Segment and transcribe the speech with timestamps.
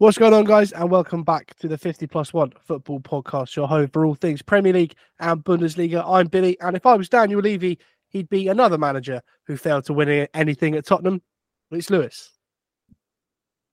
[0.00, 0.72] What's going on, guys?
[0.72, 4.40] And welcome back to the 50 plus one football podcast, your home for all things
[4.40, 6.02] Premier League and Bundesliga.
[6.06, 7.78] I'm Billy, and if I was Daniel Levy,
[8.08, 11.20] he'd be another manager who failed to win anything at Tottenham.
[11.70, 12.30] It's Lewis.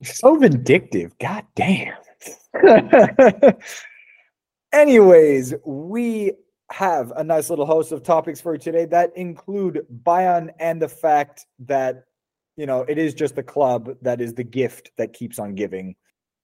[0.03, 1.17] So vindictive.
[1.17, 1.95] God damn.
[4.73, 6.33] Anyways, we
[6.71, 11.45] have a nice little host of topics for today that include Bayern and the fact
[11.59, 12.03] that,
[12.57, 15.95] you know, it is just the club that is the gift that keeps on giving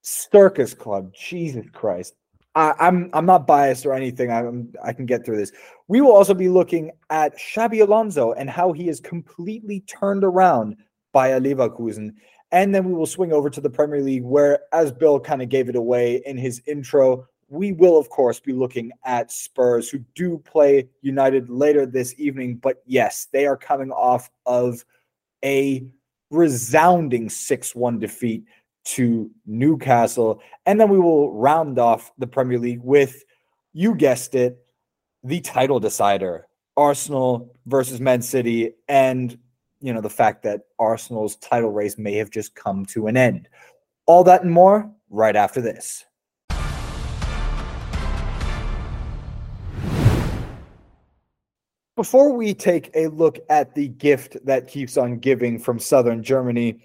[0.03, 1.11] circus club.
[1.13, 2.13] Jesus Christ.
[2.55, 4.31] I, I'm, I'm not biased or anything.
[4.31, 5.51] I'm I can get through this.
[5.87, 10.77] We will also be looking at Xabi Alonso and how he is completely turned around
[11.13, 12.13] by Leverkusen.
[12.51, 15.49] And then we will swing over to the Premier League, where, as Bill kind of
[15.49, 19.99] gave it away in his intro, we will, of course, be looking at Spurs, who
[20.13, 22.57] do play United later this evening.
[22.57, 24.85] But yes, they are coming off of
[25.43, 25.83] a
[26.29, 28.43] resounding 6 1 defeat
[28.85, 30.41] to Newcastle.
[30.65, 33.23] And then we will round off the Premier League with,
[33.73, 34.57] you guessed it,
[35.23, 38.73] the title decider Arsenal versus Man City.
[38.87, 39.37] And,
[39.79, 43.47] you know, the fact that Arsenal's title race may have just come to an end.
[44.05, 46.05] All that and more right after this.
[51.95, 56.79] Before we take a look at the gift that keeps on giving from Southern Germany,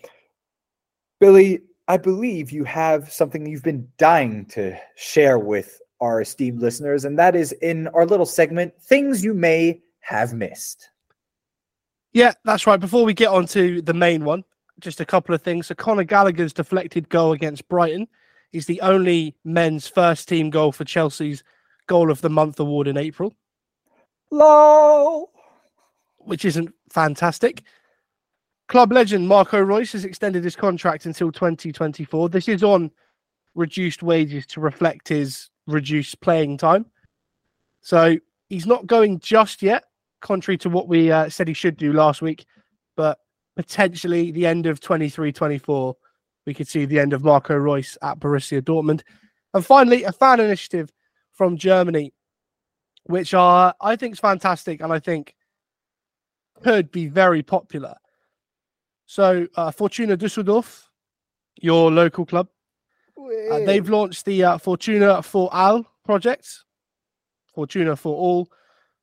[1.18, 7.06] Billy, I believe you have something you've been dying to share with our esteemed listeners,
[7.06, 10.90] and that is in our little segment, Things You May Have Missed.
[12.12, 12.78] Yeah, that's right.
[12.78, 14.44] Before we get on to the main one,
[14.80, 15.66] just a couple of things.
[15.66, 18.06] So Conor Gallagher's deflected goal against Brighton
[18.52, 21.42] is the only men's first team goal for Chelsea's
[21.86, 23.34] Goal of the Month award in April.
[24.30, 25.30] Low.
[26.18, 27.62] Which isn't fantastic.
[28.68, 32.28] Club legend Marco Reus has extended his contract until 2024.
[32.28, 32.90] This is on
[33.54, 36.84] reduced wages to reflect his reduced playing time.
[37.80, 38.16] So
[38.50, 39.84] he's not going just yet,
[40.20, 42.44] contrary to what we uh, said he should do last week.
[42.94, 43.18] But
[43.56, 45.96] potentially the end of 23 24,
[46.46, 49.00] we could see the end of Marco Reus at Borussia Dortmund.
[49.54, 50.92] And finally, a fan initiative
[51.32, 52.12] from Germany,
[53.04, 55.34] which are I think is fantastic and I think
[56.62, 57.94] could be very popular.
[59.08, 60.84] So, uh, Fortuna Düsseldorf,
[61.62, 62.46] your local club,
[63.18, 66.46] uh, they've launched the uh, Fortuna for All project,
[67.54, 68.50] Fortuna for All,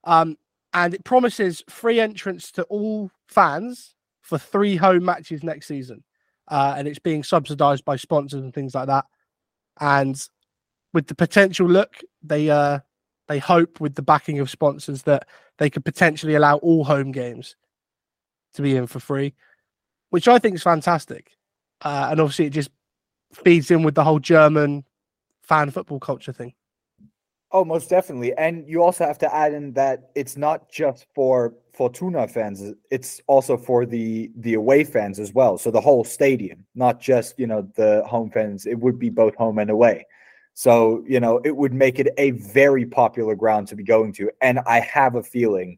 [0.04, 0.38] um,
[0.74, 6.04] and it promises free entrance to all fans for three home matches next season.
[6.48, 9.06] Uh, and it's being subsidized by sponsors and things like that.
[9.80, 10.24] And
[10.94, 12.78] with the potential look, they uh,
[13.28, 15.28] they hope with the backing of sponsors that
[15.58, 17.56] they could potentially allow all home games
[18.54, 19.34] to be in for free
[20.16, 21.34] which I think is fantastic.
[21.82, 22.72] Uh, and obviously, it just
[23.34, 24.86] feeds in with the whole German
[25.42, 26.54] fan football culture thing.
[27.52, 28.34] Oh, most definitely.
[28.38, 33.20] And you also have to add in that it's not just for Fortuna fans, it's
[33.28, 35.58] also for the the away fans as well.
[35.58, 39.36] So the whole stadium, not just, you know, the home fans, it would be both
[39.36, 40.08] home and away.
[40.54, 44.32] So, you know, it would make it a very popular ground to be going to.
[44.42, 45.78] And I have a feeling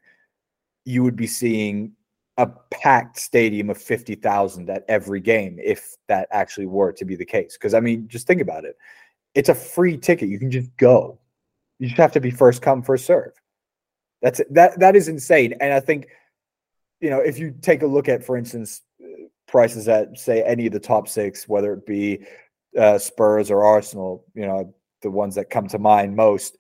[0.86, 1.94] you would be seeing
[2.38, 7.26] a packed stadium of 50,000 at every game if that actually were to be the
[7.26, 7.58] case.
[7.58, 8.78] Because, I mean, just think about it.
[9.34, 10.30] It's a free ticket.
[10.30, 11.20] You can just go.
[11.80, 13.34] You just have to be first come, first serve.
[14.22, 15.54] That's that that is insane.
[15.62, 16.08] And I think,
[17.02, 18.82] you know, if you take a look at, for instance,
[19.48, 22.26] prices at say any of the top six, whether it be
[22.78, 26.58] uh, Spurs or Arsenal, you know, the ones that come to mind most,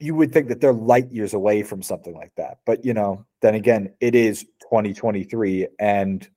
[0.00, 2.58] you would think that they're light years away from something like that.
[2.64, 6.28] But you know, then again, it is 2023, and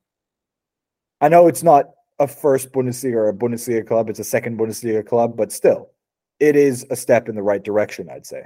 [1.20, 1.86] I know it's not
[2.20, 5.92] a first Bundesliga or a Bundesliga club; it's a second Bundesliga club, but still,
[6.40, 8.10] it is a step in the right direction.
[8.10, 8.44] I'd say.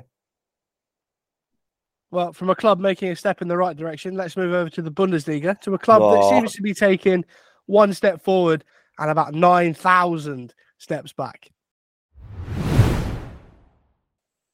[2.12, 4.82] Well, from a club making a step in the right direction, let's move over to
[4.82, 6.16] the Bundesliga, to a club oh.
[6.16, 7.26] that seems to be taking
[7.66, 8.64] one step forward
[9.00, 11.50] and about 9,000 steps back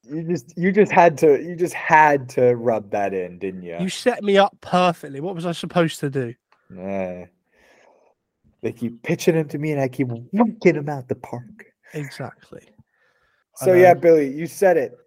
[0.04, 3.78] you just you just had to you just had to rub that in, didn't you?
[3.80, 5.20] You set me up perfectly.
[5.20, 6.34] What was I supposed to do?
[6.76, 7.26] Yeah.
[8.62, 11.66] They keep pitching him to me, and I keep working him out the park.
[11.94, 12.68] Exactly.
[13.56, 14.98] So yeah, Billy, you said it.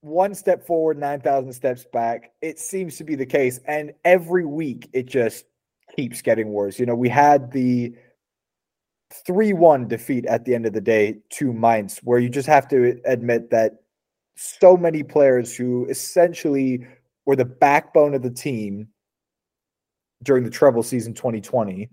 [0.00, 2.32] One step forward, nine thousand steps back.
[2.40, 5.44] It seems to be the case, and every week it just
[5.94, 6.78] keeps getting worse.
[6.78, 7.94] You know, we had the
[9.26, 12.66] 3 1 defeat at the end of the day to Mainz, where you just have
[12.68, 13.81] to admit that
[14.36, 16.86] so many players who essentially
[17.26, 18.88] were the backbone of the team
[20.22, 21.88] during the treble season 2020.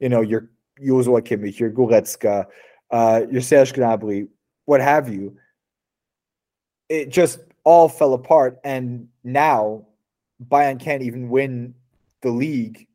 [0.00, 2.46] You know, your Joshua Kimmich, your Goretzka,
[2.90, 4.28] uh, your Serge Gnabry,
[4.66, 5.36] what have you.
[6.88, 9.86] It just all fell apart, and now
[10.46, 11.74] Bayern can't even win
[12.22, 12.86] the league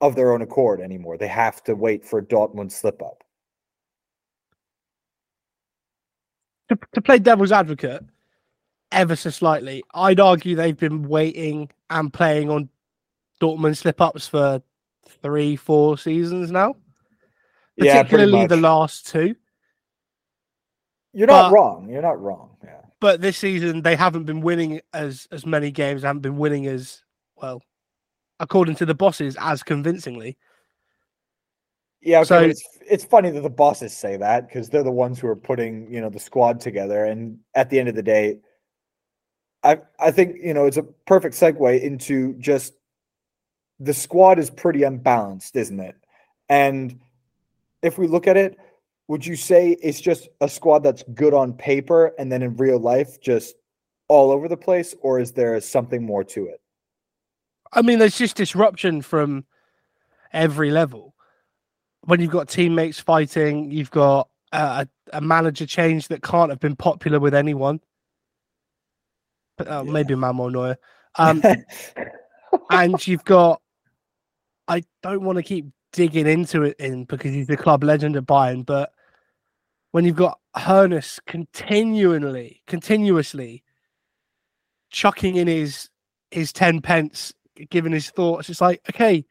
[0.00, 1.16] of their own accord anymore.
[1.16, 3.23] They have to wait for Dortmund slip up.
[6.74, 8.04] To, to play devil's advocate,
[8.92, 12.68] ever so slightly, I'd argue they've been waiting and playing on
[13.40, 14.62] Dortmund slip ups for
[15.22, 16.76] three, four seasons now.
[17.78, 19.34] Particularly yeah, the last two.
[21.12, 21.88] You're not but, wrong.
[21.88, 22.56] You're not wrong.
[22.62, 22.80] Yeah.
[23.00, 27.02] But this season they haven't been winning as as many games, haven't been winning as
[27.36, 27.62] well,
[28.40, 30.36] according to the bosses, as convincingly.
[32.00, 35.18] Yeah, okay, so it's it's funny that the bosses say that because they're the ones
[35.18, 38.38] who are putting you know the squad together, and at the end of the day,
[39.62, 42.74] I I think you know it's a perfect segue into just
[43.80, 45.96] the squad is pretty unbalanced, isn't it?
[46.48, 47.00] And
[47.82, 48.58] if we look at it,
[49.08, 52.78] would you say it's just a squad that's good on paper and then in real
[52.78, 53.56] life just
[54.08, 56.60] all over the place, or is there something more to it?
[57.72, 59.44] I mean, there's just disruption from
[60.32, 61.13] every level.
[62.04, 66.76] When you've got teammates fighting, you've got a, a manager change that can't have been
[66.76, 67.80] popular with anyone.
[69.56, 69.92] But, uh, yeah.
[69.92, 70.76] Maybe Manuel Neuer.
[71.16, 71.42] Um,
[72.70, 73.60] and you've got
[74.68, 78.24] I don't want to keep digging into it in because he's the club legend at
[78.24, 78.92] Bayern, but
[79.92, 83.62] when you've got Hoeneß continually, continuously
[84.90, 85.88] chucking in his
[86.30, 87.32] his ten pence,
[87.70, 89.24] giving his thoughts, it's like, okay,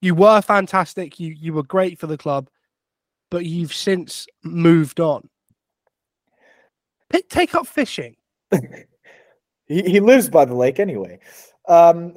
[0.00, 2.48] you were fantastic, you you were great for the club,
[3.30, 5.28] but you've since moved on.
[7.10, 8.16] Pick, take up fishing.
[9.66, 11.18] he, he lives by the lake anyway.
[11.68, 12.14] Um,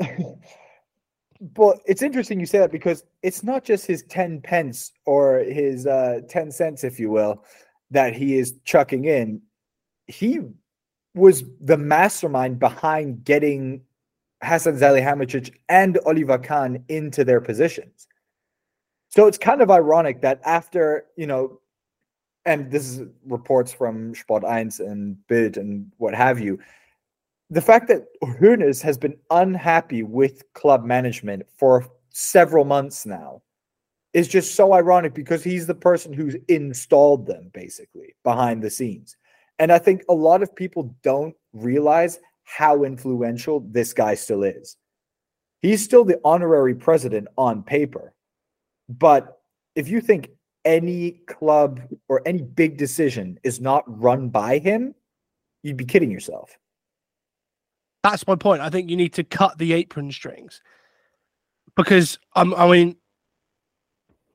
[1.42, 5.86] but it's interesting you say that because it's not just his 10 pence or his
[5.86, 7.44] uh, 10 cents, if you will,
[7.92, 9.42] that he is chucking in.
[10.08, 10.42] He
[11.16, 13.82] was the mastermind behind getting
[14.44, 18.08] Hassan Salihamidzic and Oliver Kahn into their positions.
[19.10, 21.60] So it's kind of ironic that after, you know,
[22.46, 26.60] and this is reports from Sport 1 and Bild and what have you,
[27.50, 33.42] the fact that Hoeneß has been unhappy with club management for several months now
[34.14, 39.16] is just so ironic because he's the person who's installed them basically behind the scenes.
[39.60, 44.78] And I think a lot of people don't realize how influential this guy still is.
[45.62, 48.14] He's still the honorary president on paper.
[48.90, 49.40] But
[49.76, 50.30] if you think
[50.66, 54.94] any club or any big decision is not run by him,
[55.62, 56.58] you'd be kidding yourself.
[58.04, 58.62] That's my point.
[58.62, 60.62] I think you need to cut the apron strings
[61.76, 62.98] because um, I mean,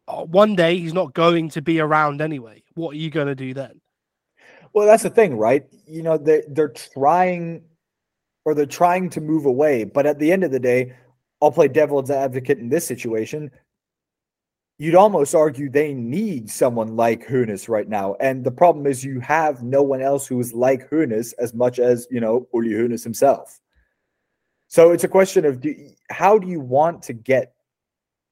[0.09, 2.63] uh, one day he's not going to be around anyway.
[2.75, 3.81] What are you going to do then?
[4.73, 5.67] Well, that's the thing, right?
[5.87, 7.63] You know, they they're trying
[8.49, 10.95] or they're trying to move away, but at the end of the day,
[11.43, 13.51] I'll play devil's advocate in this situation.
[14.79, 18.15] You'd almost argue they need someone like Hoeneß right now.
[18.21, 21.79] And the problem is you have no one else who is like Hoeneß as much
[21.79, 23.61] as, you know, Uli Hoeneß himself.
[24.69, 25.75] So it's a question of do,
[26.09, 27.53] how do you want to get,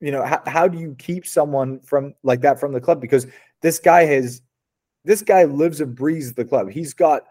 [0.00, 3.02] you know, how, how do you keep someone from like that from the club?
[3.02, 3.26] Because
[3.60, 4.40] this guy has,
[5.04, 6.70] this guy lives and breathes the club.
[6.70, 7.24] He's got,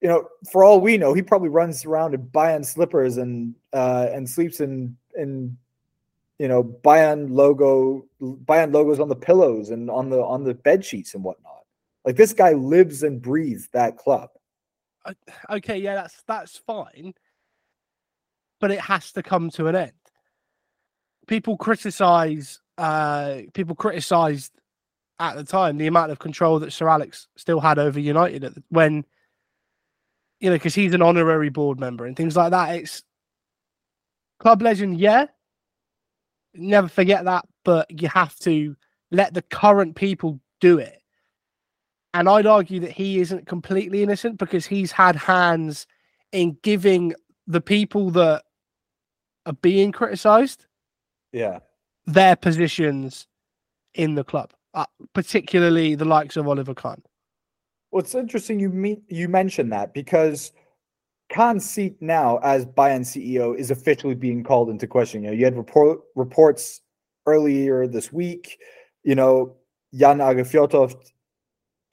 [0.00, 4.08] you know, for all we know, he probably runs around in Bayern slippers and uh,
[4.10, 5.56] and sleeps in in
[6.38, 10.84] you know Bayern logo Bayern logos on the pillows and on the on the bed
[10.84, 11.64] sheets and whatnot.
[12.04, 14.30] Like this guy lives and breathes that club.
[15.50, 17.14] Okay, yeah, that's that's fine,
[18.58, 19.92] but it has to come to an end.
[21.26, 22.60] People criticize.
[22.78, 24.52] Uh, people criticized
[25.18, 28.62] at the time the amount of control that Sir Alex still had over United the,
[28.70, 29.04] when
[30.40, 32.74] you know because he's an honorary board member and things like that.
[32.76, 33.02] It's
[34.38, 35.26] club legend, yeah,
[36.54, 38.76] never forget that, but you have to
[39.10, 41.02] let the current people do it.
[42.12, 45.86] And I'd argue that he isn't completely innocent because he's had hands
[46.32, 47.14] in giving
[47.46, 48.44] the people that
[49.46, 50.66] are being criticized
[51.32, 51.58] yeah
[52.06, 53.26] their positions
[53.94, 57.02] in the club uh, particularly the likes of oliver kahn
[57.90, 60.52] well it's interesting you meet you mentioned that because
[61.30, 65.22] Kahn's seat now as Bayern CEO is officially being called into question.
[65.22, 66.80] You know, you had report, reports
[67.24, 68.58] earlier this week,
[69.04, 69.56] you know,
[69.94, 71.12] Jan Aage Fjørtoft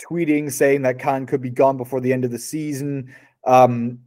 [0.01, 3.13] tweeting saying that Kahn could be gone before the end of the season.
[3.45, 3.99] Um,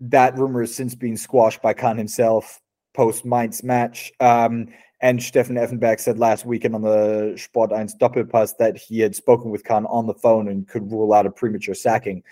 [0.00, 2.60] that rumor has since been squashed by Kahn himself
[2.94, 4.12] post Mainz match.
[4.20, 4.68] Um,
[5.02, 9.50] And Stefan Effenberg said last weekend on the Sport 1 Doppelpass that he had spoken
[9.50, 12.22] with Kahn on the phone and could rule out a premature sacking.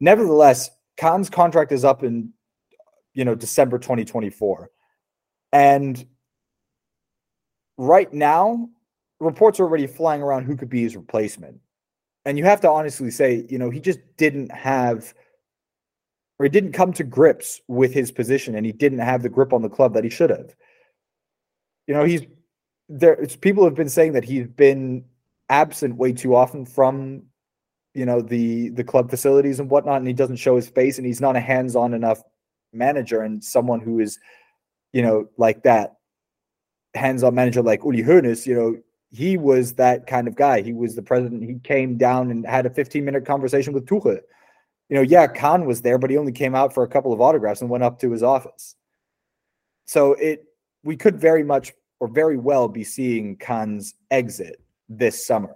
[0.00, 2.32] Nevertheless, Kahn's contract is up in,
[3.14, 4.70] you know, December 2024.
[5.52, 6.04] And
[7.78, 8.68] right now,
[9.20, 11.60] reports are already flying around who could be his replacement.
[12.24, 15.14] And you have to honestly say, you know, he just didn't have
[16.40, 19.52] or he didn't come to grips with his position and he didn't have the grip
[19.52, 20.56] on the club that he should have.
[21.90, 22.22] You know, he's
[22.88, 25.04] there people have been saying that he's been
[25.48, 27.24] absent way too often from
[27.94, 31.06] you know the the club facilities and whatnot and he doesn't show his face and
[31.06, 32.22] he's not a hands-on enough
[32.72, 34.20] manager and someone who is
[34.92, 35.96] you know like that
[36.94, 38.76] hands-on manager like Uli Hoeneß, you know,
[39.10, 40.62] he was that kind of guy.
[40.62, 41.42] He was the president.
[41.42, 44.20] He came down and had a 15-minute conversation with Tuchel.
[44.88, 47.20] You know, yeah, Kahn was there, but he only came out for a couple of
[47.20, 48.76] autographs and went up to his office.
[49.86, 50.44] So it
[50.82, 55.54] we could very much or very well be seeing Kahn's exit this summer.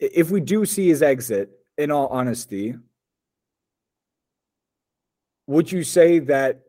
[0.00, 2.74] If we do see his exit, in all honesty,
[5.46, 6.60] would you say that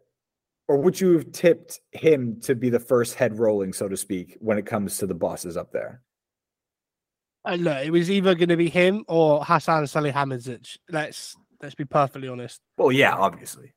[0.68, 4.36] or would you have tipped him to be the first head rolling, so to speak,
[4.40, 6.02] when it comes to the bosses up there?
[7.48, 10.78] Uh, look, it was either going to be him or Hassan Salihamidzic.
[10.90, 12.60] Let's let's be perfectly honest.
[12.78, 13.74] Well, yeah, obviously.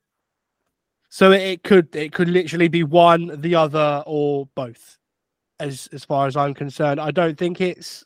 [1.11, 4.99] So it, could it could literally be one, the other, or both.
[5.61, 8.05] As as far as I'm concerned, I don't think it's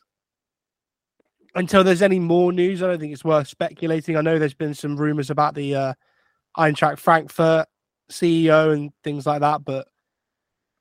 [1.55, 2.81] until there's any more news.
[2.81, 4.17] I don't think it's worth speculating.
[4.17, 5.93] I know there's been some rumors about the uh,
[6.57, 7.67] Eintracht Frankfurt
[8.09, 9.63] CEO and things like that.
[9.63, 9.87] But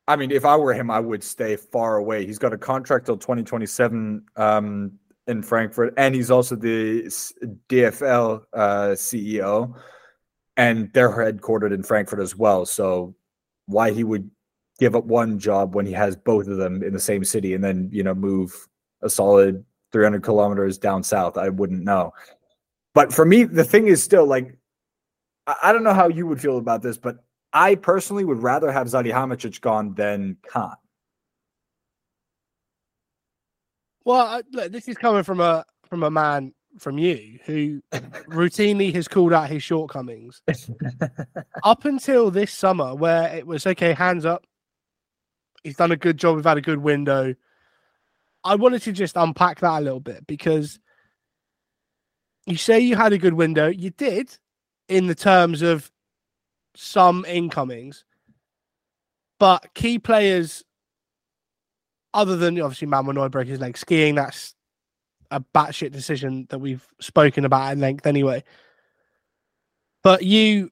[0.09, 2.27] I mean, if I were him, I would stay far away.
[2.27, 4.93] He's got a contract till 2027 um,
[5.27, 7.05] in Frankfurt, and he's also the
[7.69, 9.75] DFL uh, CEO,
[10.57, 12.67] and they're headquartered in Frankfurt as well.
[12.67, 13.15] So
[13.67, 14.31] why he would
[14.79, 17.63] give up one job when he has both of them in the same city and
[17.63, 18.69] then you know move
[19.03, 22.13] a solid 300 kilometers down south, I wouldn't know.
[22.95, 24.57] But for me, the thing is still like
[25.63, 27.17] I don't know how you would feel about this, but
[27.53, 30.77] I personally would rather have Salihamidzic gone than Kahn.
[34.05, 37.83] Well, look, this is coming from a from a man from you who
[38.29, 40.43] routinely has called out his shortcomings
[41.65, 44.45] up until this summer, where it was okay, hands up.
[45.63, 46.37] He's done a good job.
[46.37, 47.35] We've had a good window.
[48.45, 50.81] I wanted to just unpack that a little bit because
[52.47, 53.69] you say you had a good window.
[53.69, 54.37] You did,
[54.89, 55.91] in the terms of
[56.75, 58.05] some incomings,
[59.39, 60.65] but key players
[62.15, 64.55] other than obviously Manuel break his leg skiing, that's
[65.33, 68.45] a batshit decision that we've spoken about at length anyway.
[70.03, 70.71] But you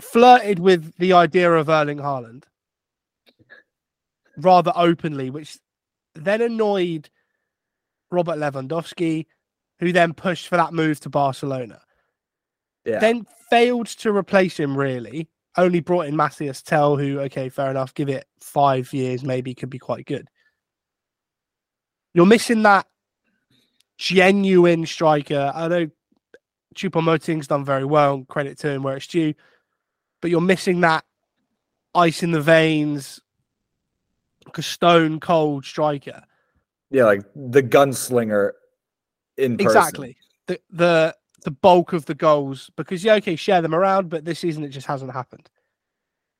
[0.00, 2.44] flirted with the idea of Erling Haaland
[4.36, 5.58] rather openly, which
[6.14, 7.10] then annoyed
[8.10, 9.26] Robert Lewandowski,
[9.78, 11.80] who then pushed for that move to Barcelona.
[12.84, 12.98] Yeah.
[12.98, 15.28] Then failed to replace him really.
[15.56, 19.70] Only brought in Mathys Tel, who, okay, fair enough, give it five years, maybe could
[19.70, 20.28] be quite good.
[22.14, 22.86] You're missing that
[24.00, 25.52] genuine striker.
[25.54, 25.90] I know
[26.74, 29.34] Choupo-Moting's done very well, credit to him where it's due,
[30.22, 31.04] but you're missing that
[31.94, 33.20] ice in the veins,
[34.46, 36.22] like a stone cold striker.
[36.90, 38.52] Yeah, like the gunslinger
[39.36, 39.66] in person.
[39.66, 40.16] Exactly.
[40.46, 44.38] The the the bulk of the goals because yeah, okay, share them around, but this
[44.38, 45.50] season it just hasn't happened.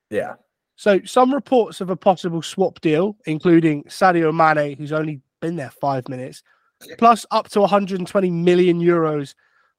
[0.09, 0.35] Yeah.
[0.77, 5.71] So some reports of a possible swap deal, including Sadio Mane, who's only been there
[5.71, 6.43] five minutes,
[6.99, 9.35] plus up to 120 million euros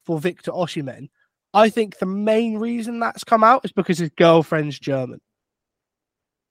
[0.06, 1.10] for Victor Osimhen.
[1.54, 5.20] I think the main reason that's come out is because his girlfriend's German.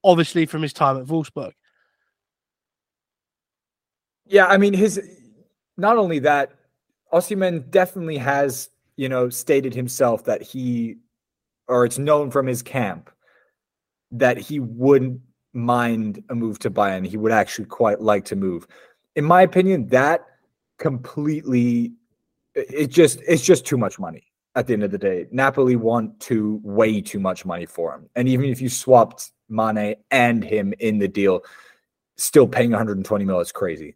[0.05, 1.53] Obviously, from his time at Wolfsburg.
[4.27, 5.01] Yeah, I mean, his
[5.77, 6.53] not only that,
[7.13, 10.97] Osimhen definitely has, you know, stated himself that he,
[11.69, 13.11] or it's known from his camp,
[14.13, 15.21] that he wouldn't
[15.53, 17.07] mind a move to Bayern.
[17.07, 18.67] He would actually quite like to move.
[19.17, 20.25] In my opinion, that
[20.81, 21.93] completely,
[22.57, 24.25] it just, it's just too much money
[24.57, 25.27] at the end of the day.
[25.31, 28.11] Napoli want to way too much money for him.
[28.17, 31.43] And even if you swapped Mane and him in the deal,
[32.17, 33.95] still paying 120 mil is crazy.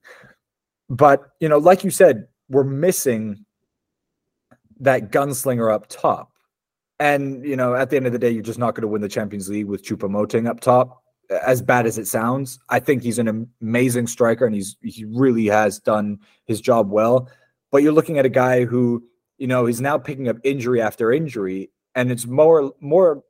[0.88, 3.44] But, you know, like you said, we're missing
[4.80, 6.30] that gunslinger up top.
[7.00, 9.02] And, you know, at the end of the day, you're just not going to win
[9.02, 11.02] the Champions League with Choupo-Moting up top.
[11.30, 15.46] As bad as it sounds, I think he's an amazing striker and he's he really
[15.46, 17.30] has done his job well.
[17.70, 19.02] But you're looking at a guy who,
[19.38, 23.22] you know, he's now picking up injury after injury, and it's more more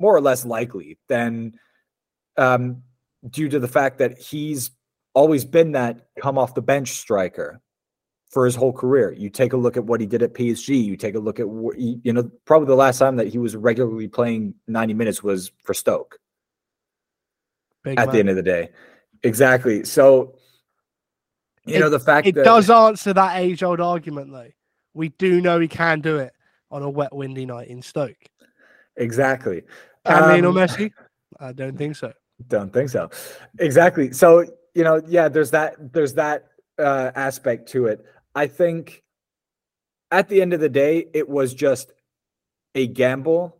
[0.00, 1.54] more or less likely than
[2.36, 2.82] um,
[3.28, 4.70] due to the fact that he's
[5.14, 7.60] always been that come off the bench striker
[8.30, 9.12] for his whole career.
[9.12, 10.84] You take a look at what he did at PSG.
[10.84, 14.08] You take a look at you know probably the last time that he was regularly
[14.08, 16.18] playing 90 minutes was for Stoke.
[17.84, 18.12] Big at man.
[18.12, 18.70] the end of the day,
[19.22, 19.84] exactly.
[19.84, 20.36] So
[21.66, 24.50] you it, know the fact it that, does answer that age old argument though.
[24.94, 26.32] We do know he can do it
[26.70, 28.16] on a wet, windy night in Stoke.
[28.96, 29.62] Exactly.
[30.06, 30.90] Can um, Lionel Messi?
[31.38, 32.12] I don't think so.
[32.48, 33.10] Don't think so.
[33.58, 34.12] Exactly.
[34.12, 35.92] So you know, yeah, there's that.
[35.92, 36.46] There's that
[36.78, 38.04] uh, aspect to it.
[38.34, 39.02] I think
[40.10, 41.92] at the end of the day, it was just
[42.74, 43.56] a gamble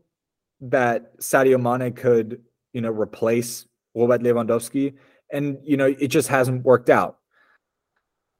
[0.60, 4.94] that Sadio Mane could, you know, replace Robert Lewandowski,
[5.30, 7.18] and you know, it just hasn't worked out.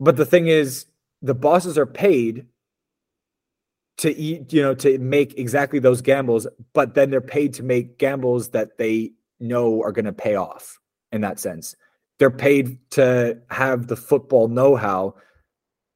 [0.00, 0.86] But the thing is,
[1.22, 2.46] the bosses are paid
[3.98, 7.98] to eat, you know, to make exactly those gambles, but then they're paid to make
[7.98, 10.78] gambles that they know are going to pay off
[11.12, 11.76] in that sense.
[12.18, 15.14] They're paid to have the football know how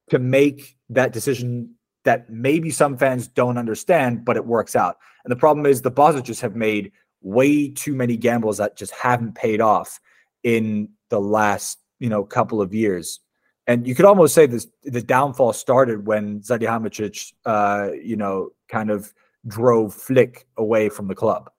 [0.09, 1.75] to make that decision
[2.05, 4.97] that maybe some fans don't understand, but it works out.
[5.23, 8.93] And the problem is the bosses just have made way too many gambles that just
[8.93, 9.99] haven't paid off
[10.43, 13.19] in the last, you know, couple of years.
[13.67, 18.89] And you could almost say this the downfall started when Salihamidzic, uh, you know, kind
[18.89, 19.13] of
[19.47, 21.51] drove Flick away from the club.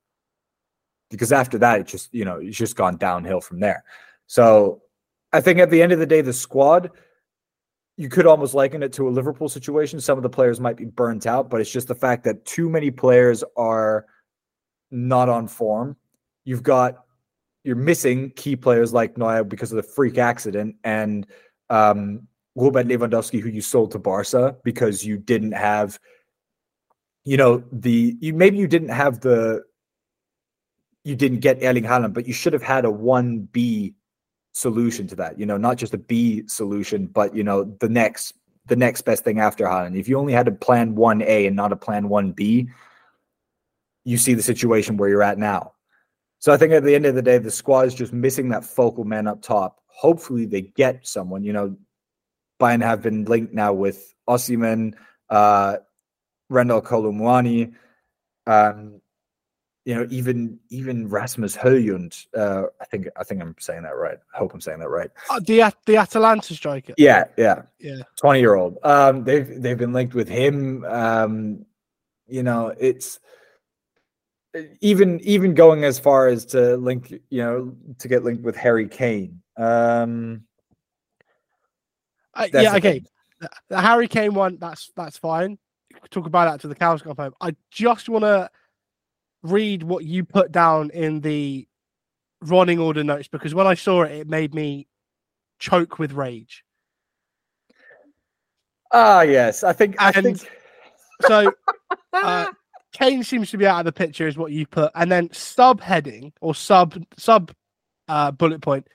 [1.11, 3.85] Because after that, it just, you know, it's just gone downhill from there.
[4.27, 4.83] So
[5.33, 6.91] I think at the end of the day, the squad,
[7.97, 10.01] you could almost liken it to a Liverpool situation.
[10.01, 12.69] Some of the players might be burnt out, but it's just the fact that too
[12.69, 14.07] many players are
[14.91, 15.97] not on form.
[16.45, 17.05] You've got
[17.65, 21.27] you're missing key players like Neuer because of the freak accident and
[21.69, 25.99] um, Robert Lewandowski, who you sold to Barca because you didn't have,
[27.25, 29.63] you know, the you maybe you didn't have the
[31.05, 33.95] you didn't get Erling Haaland, but you should have had a one B
[34.53, 35.39] solution to that.
[35.39, 38.35] You know, not just a B solution, but you know, the next
[38.67, 39.99] the next best thing after Haaland.
[39.99, 42.69] If you only had a plan one A and not a plan one B,
[44.05, 45.73] you see the situation where you're at now.
[46.39, 48.65] So I think at the end of the day, the squad is just missing that
[48.65, 49.81] focal man up top.
[49.87, 51.45] Hopefully they get someone.
[51.45, 51.77] You know,
[52.59, 54.95] Bayern have been linked now with Osimhen,
[55.29, 55.77] uh,
[56.49, 57.75] Randal Kolo Muani.
[58.47, 59.01] Um,
[59.85, 64.19] you know, even even Rasmus Højlund, uh, I think I think I'm saying that right.
[64.35, 65.11] I hope I'm saying that right.
[65.29, 66.95] Uh, the the Atalanta striker.
[66.97, 68.03] Yeah, yeah, yeah.
[68.17, 68.79] Twenty year old.
[68.83, 70.85] Um, they've they've been linked with him.
[70.85, 71.65] Um,
[72.29, 73.21] you know, it's
[74.81, 78.89] even even going as far as to link, you know, to get linked with Harry
[78.89, 79.41] Kane.
[79.57, 80.45] Um,
[82.35, 83.03] uh, yeah, okay.
[83.41, 85.59] The, the Harry Kane one, that's that's fine.
[86.11, 87.35] Talk about that to the cows come home.
[87.41, 88.51] I just want to
[89.43, 91.67] read what you put down in the
[92.43, 94.87] running order notes because when I saw it, it made me
[95.59, 96.65] choke with rage.
[98.93, 99.97] Ah, yes, I think.
[99.99, 100.39] I think
[101.27, 101.53] so.
[102.13, 102.51] Uh,
[102.93, 106.33] Kane seems to be out of the picture, is what you put, and then subheading
[106.41, 107.53] or sub sub
[108.09, 108.87] uh, bullet point.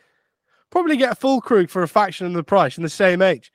[0.69, 3.51] Probably get a full Füllkrug for a fraction of the price in the same age.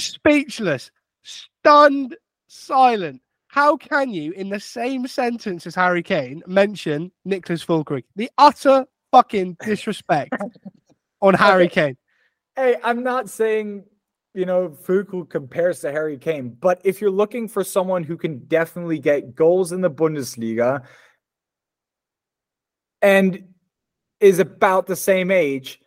[0.00, 0.90] Speechless,
[1.22, 2.16] stunned,
[2.48, 3.22] silent.
[3.48, 8.04] How can you, in the same sentence as Harry Kane, mention Niclas Füllkrug?
[8.16, 10.34] The utter fucking disrespect
[11.20, 11.96] on Harry Kane.
[12.56, 13.84] Hey, I'm not saying
[14.34, 18.38] you know Füllkrug compares to Harry Kane, but if you're looking for someone who can
[18.46, 20.84] definitely get goals in the Bundesliga
[23.02, 23.44] and
[24.20, 25.80] is about the same age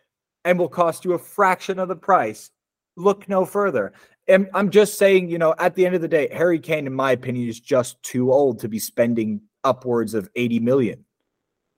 [0.44, 2.50] and will cost you a fraction of the price,
[2.96, 3.92] look no further.
[4.26, 6.94] And I'm just saying, you know, at the end of the day, Harry Kane, in
[6.94, 11.04] my opinion, is just too old to be spending upwards of 80 million.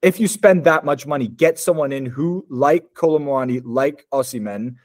[0.02, 4.76] If you spend that much money, get someone in who, like Kolo Muani, like Osimhen,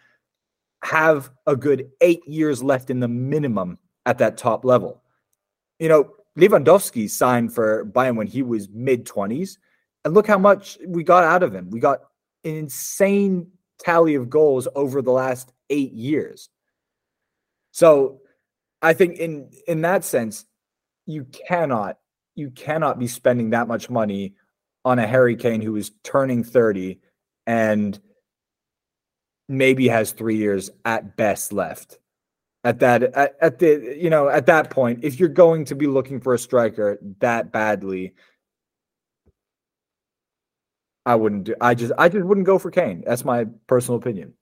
[0.84, 5.04] have a good eight years left in the minimum at that top level.
[5.80, 9.58] You know, Lewandowski signed for Bayern when he was mid 20s.
[10.04, 11.70] And look how much we got out of him.
[11.70, 12.00] We got
[12.44, 13.48] an insane
[13.80, 16.50] tally of goals over the last eight years.
[17.72, 18.22] So
[18.82, 20.46] I think in in that sense,
[21.06, 21.98] you cannot
[22.36, 24.36] you cannot be spending that much money
[24.84, 27.00] on a Harry Kane who is turning 30
[27.46, 28.00] and
[29.48, 32.00] maybe has three years at best left.
[32.64, 35.88] At that at, at the you know at that point, if you're going to be
[35.88, 38.14] looking for a striker that badly,
[41.06, 43.04] I wouldn't do I just I just wouldn't go for Kane.
[43.06, 44.34] That's my personal opinion.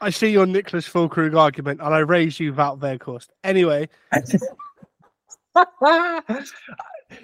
[0.00, 3.28] I see your Niclas Füllkrug argument, and I raise you Wout Weghorst.
[3.42, 3.88] Anyway,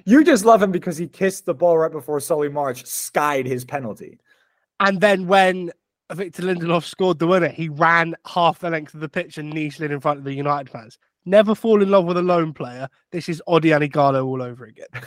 [0.05, 3.65] you just love him because he kissed the ball right before Solly March skied his
[3.65, 4.19] penalty.
[4.81, 5.73] And then when
[6.13, 9.71] Victor Lindelof scored the winner, he ran half the length of the pitch and knee
[9.71, 10.99] slid in front of the United fans.
[11.27, 12.89] Never fall in love with a lone player.
[13.11, 14.87] This is Odion Ighalo all over again.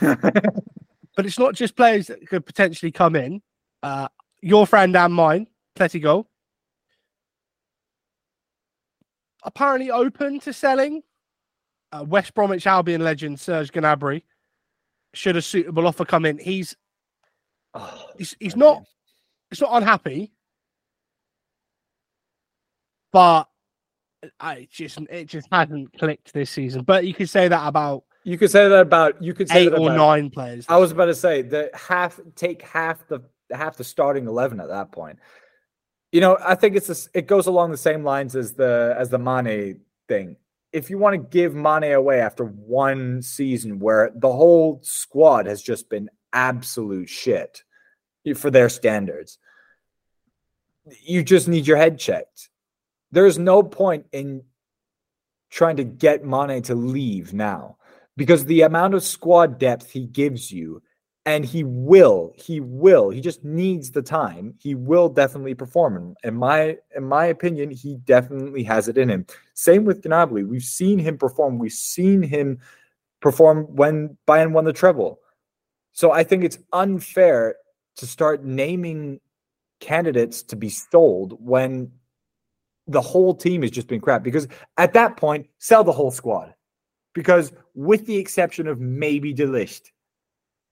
[1.16, 3.40] but it's not just players that could potentially come in.
[3.82, 4.08] Uh,
[4.40, 6.26] your friend and mine, Pletigo,
[9.44, 11.02] apparently open to selling.
[11.90, 14.22] Uh, West Bromwich Albion legend Serge Gnabry
[15.14, 16.38] should a suitable offer come in.
[16.38, 16.76] He's
[17.74, 18.84] oh, he's, he's not
[19.50, 20.32] he's not unhappy,
[23.12, 23.48] but
[24.40, 26.82] I just it just hasn't clicked this season.
[26.82, 29.72] But you could say that about you could say that about you could say eight
[29.72, 30.66] or nine players.
[30.68, 33.20] I was about to say that half take half the
[33.52, 35.18] half the starting eleven at that point.
[36.12, 39.10] You know, I think it's a, it goes along the same lines as the as
[39.10, 40.36] the Mane thing.
[40.78, 45.60] If you want to give Mane away after one season where the whole squad has
[45.60, 47.64] just been absolute shit
[48.36, 49.38] for their standards,
[51.02, 52.48] you just need your head checked.
[53.10, 54.44] There's no point in
[55.50, 57.78] trying to get Mane to leave now
[58.16, 60.80] because the amount of squad depth he gives you,
[61.28, 64.54] and he will, he will, he just needs the time.
[64.58, 66.14] He will definitely perform.
[66.24, 69.26] In my in my opinion, he definitely has it in him.
[69.52, 70.48] Same with Gnabry.
[70.48, 71.58] We've seen him perform.
[71.58, 72.60] We've seen him
[73.20, 75.20] perform when Bayern won the treble.
[75.92, 77.56] So I think it's unfair
[77.96, 79.20] to start naming
[79.80, 81.92] candidates to be sold when
[82.86, 86.54] the whole team has just been crap because at that point, sell the whole squad.
[87.12, 89.90] Because with the exception of maybe De Ligt,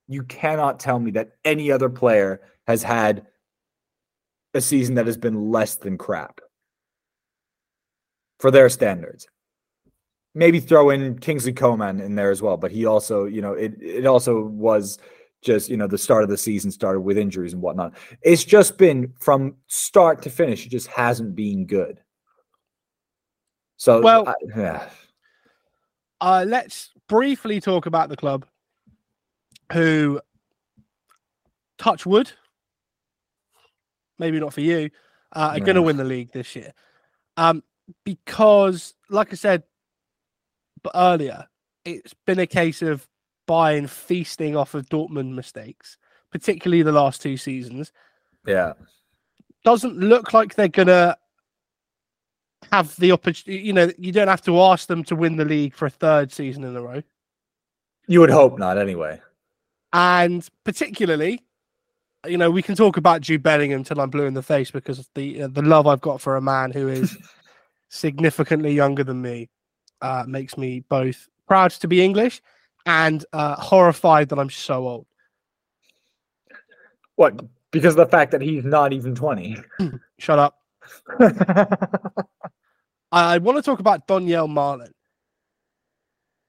[0.08, 3.26] you cannot tell me that any other player has had
[4.54, 6.40] a season that has been less than crap
[8.38, 9.26] for their standards.
[10.34, 13.74] Maybe throw in Kingsley Coman in there as well, but he also, you know, it
[13.80, 14.98] it also was
[15.42, 17.94] just you know the start of the season started with injuries and whatnot.
[18.22, 22.00] It's just been from start to finish, it just hasn't been good.
[23.78, 24.88] So well, I, yeah.
[26.20, 28.46] Uh, let's briefly talk about the club
[29.72, 30.20] who
[31.78, 32.32] touch wood.
[34.18, 34.90] Maybe not for you.
[35.34, 35.64] Uh, are no.
[35.64, 36.72] going to win the league this year.
[37.36, 37.62] Um,
[38.04, 39.64] because, like I said
[40.94, 41.46] earlier,
[41.84, 43.06] it's been a case of
[43.48, 45.98] Bayern feasting off of Dortmund mistakes,
[46.30, 47.92] particularly the last two seasons.
[48.46, 48.72] Yeah.
[49.64, 51.16] Doesn't look like they're going to
[52.72, 53.62] have the opportunity.
[53.62, 56.32] You know, you don't have to ask them to win the league for a third
[56.32, 57.02] season in a row.
[58.08, 59.20] You would hope not, anyway.
[59.92, 61.42] And particularly,
[62.26, 65.08] you know, we can talk about Jude Bellingham until I'm blue in the face because
[65.14, 67.16] the uh, the love I've got for a man who is
[67.88, 69.48] significantly younger than me
[70.02, 72.42] uh, makes me both proud to be English
[72.84, 75.06] and uh, horrified that I'm so old.
[77.16, 77.40] What?
[77.70, 79.56] Because of the fact that he's not even 20.
[80.18, 80.58] Shut up.
[83.12, 84.92] I want to talk about Donyell Malen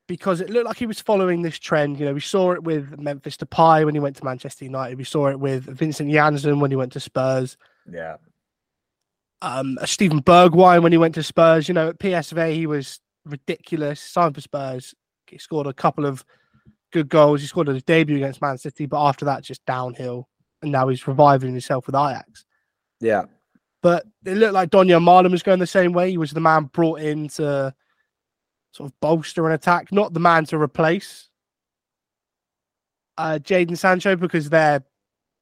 [0.07, 1.99] because it looked like he was following this trend.
[1.99, 4.97] You know, we saw it with Memphis Depay when he went to Manchester United.
[4.97, 7.57] We saw it with Vincent Janssen when he went to Spurs.
[7.91, 8.17] Yeah.
[9.41, 11.67] Um, Steven Bergwijn when he went to Spurs.
[11.67, 13.99] You know, at PSV he was ridiculous.
[13.99, 14.95] Signed for Spurs.
[15.27, 16.23] He scored a couple of
[16.91, 17.41] good goals.
[17.41, 20.27] He scored his debut against Man City, but after that, just downhill.
[20.61, 22.45] And now he's reviving himself with Ajax.
[22.99, 23.25] Yeah.
[23.83, 26.09] But it looked like Donyell Malen was going the same way.
[26.09, 27.73] He was the man brought in to
[28.77, 31.29] sort of bolster an attack, not the man to replace
[33.17, 34.83] uh, Jadon Sancho because they're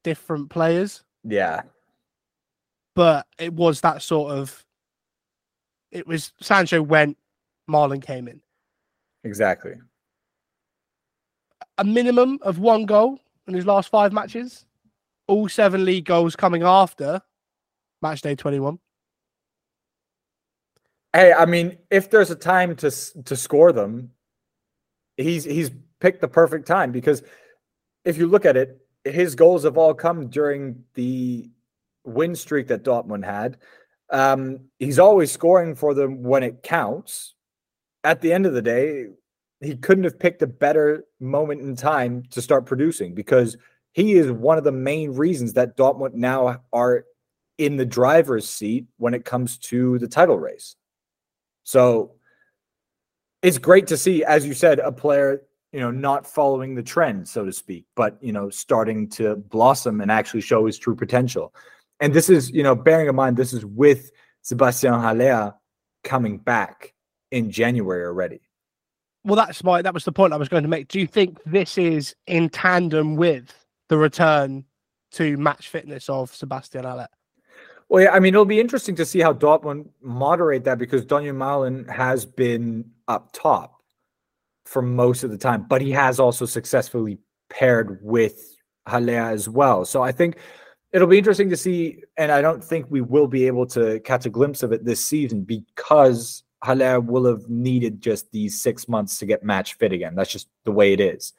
[0.02, 1.04] different players.
[1.22, 1.62] Yeah.
[2.94, 4.64] But it was that sort of.
[5.92, 7.16] It was Sancho went,
[7.70, 8.40] Malen came in.
[9.24, 9.74] Exactly.
[11.78, 14.64] A minimum of one goal in his last five matches.
[15.28, 17.20] All seven league goals coming after
[18.00, 18.78] match day 21.
[21.16, 22.90] Hey, I mean, if there's a time to
[23.22, 24.10] to score them,
[25.16, 27.22] he's he's picked the perfect time because
[28.04, 31.48] if you look at it, his goals have all come during the
[32.04, 33.56] win streak that Dortmund had.
[34.10, 37.32] Um, he's always scoring for them when it counts.
[38.04, 39.06] At the end of the day,
[39.62, 43.56] he couldn't have picked a better moment in time to start producing because
[43.94, 47.06] he is one of the main reasons that Dortmund now are
[47.56, 50.76] in the driver's seat when it comes to the title race.
[51.66, 52.12] So
[53.42, 57.28] it's great to see, as you said, a player, you know, not following the trend,
[57.28, 61.52] so to speak, but, you know, starting to blossom and actually show his true potential.
[61.98, 65.54] And this is, you know, bearing in mind, this is with Sebastian Haller
[66.04, 66.94] coming back
[67.32, 68.42] in January already.
[69.24, 70.86] Well, that's my that was the point I was going to make.
[70.86, 73.52] Do you think this is in tandem with
[73.88, 74.64] the return
[75.12, 77.08] to match fitness of Sebastian Haller?
[77.88, 81.36] Well, yeah, I mean, it'll be interesting to see how Dortmund moderate that because Donyell
[81.36, 83.80] Malen has been up top
[84.64, 87.18] for most of the time, but he has also successfully
[87.48, 88.56] paired with
[88.88, 89.84] Haller as well.
[89.84, 90.38] So I think
[90.92, 94.26] it'll be interesting to see, and I don't think we will be able to catch
[94.26, 99.18] a glimpse of it this season because Haller will have needed just these six months
[99.18, 100.16] to get match fit again.
[100.16, 101.32] That's just the way it is.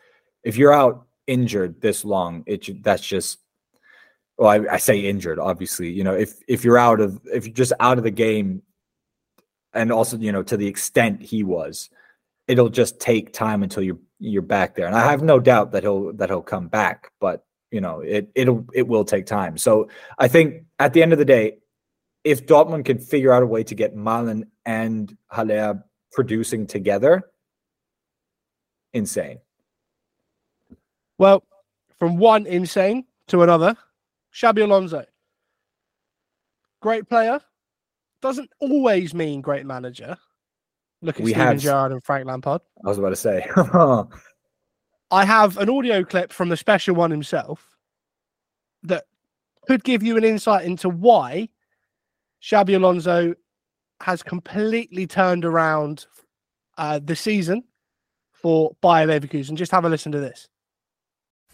[0.43, 3.39] If you're out injured this long, it that's just
[4.37, 5.91] well, I, I, say injured, obviously.
[5.91, 8.61] You know, if if you're out of if you're just out of the game,
[9.73, 11.89] and also you know to the extent he was,
[12.47, 14.87] it'll just take time until you're you're back there.
[14.87, 18.29] And I have no doubt that he'll that he'll come back, but you know it
[18.35, 19.57] it'll it will take time.
[19.57, 21.57] So I think at the end of the day,
[22.23, 27.23] if Dortmund can figure out a way to get Malen and Haller producing together,
[28.93, 29.39] insane.
[31.17, 31.43] Well,
[31.97, 33.75] from one insane to another,
[34.37, 35.03] Xabi Alonso.
[36.81, 37.41] Great player.
[38.21, 40.15] Doesn't always mean great manager.
[41.01, 42.61] Look at we Steven Gerrard and Frank Lampard.
[42.85, 43.47] I was about to say.
[45.11, 47.65] I have an audio clip from the special one himself
[48.83, 49.05] that
[49.67, 51.49] could give you an insight into why
[52.43, 53.33] Xabi Alonso
[54.01, 56.05] has completely turned around
[56.77, 57.63] uh, the season
[58.33, 59.55] for Bayer Leverkusen.
[59.55, 60.47] Just have a listen to this.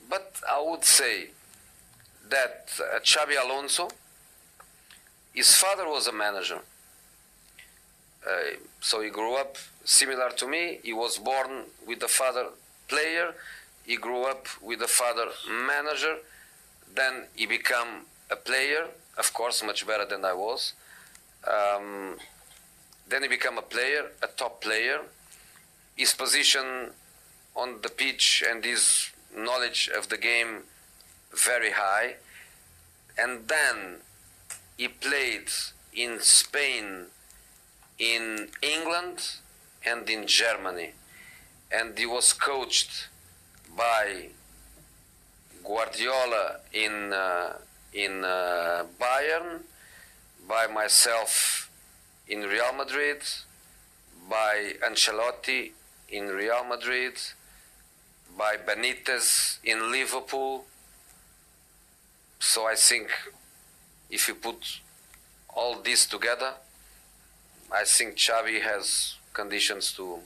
[0.10, 1.30] But I would say
[2.34, 3.90] that uh, Alonso,
[5.34, 6.60] his father was a manager.
[8.26, 10.80] Uh, so he grew up similar to me.
[10.84, 11.52] He was born
[11.88, 12.46] with the father
[12.88, 13.34] player.
[13.86, 16.16] He grew up with the father manager.
[16.96, 17.92] Then he became
[18.32, 20.74] a player, of course, much better than I was.
[21.46, 22.18] Um,
[23.10, 25.00] then he became a player, a top player.
[25.96, 26.92] His position
[27.56, 30.64] on the pitch and his knowledge of the game
[31.34, 32.16] very high.
[33.18, 33.98] And then
[34.78, 35.50] he played
[35.94, 37.06] in Spain,
[38.00, 39.38] in England,
[39.86, 40.92] and in Germany.
[41.72, 43.08] And he was coached
[43.78, 44.30] by
[45.64, 47.54] Guardiola in, uh,
[47.94, 49.62] in uh, Bayern,
[50.48, 51.70] by myself
[52.28, 53.22] in Real Madrid,
[54.30, 55.72] by Ancelotti
[56.10, 57.14] in Real Madrid,
[58.38, 60.66] by Benitez in Liverpool,
[62.44, 63.10] so I think
[64.10, 64.82] if you put
[65.56, 66.54] all this together,
[67.72, 70.20] I think Xabi has conditions to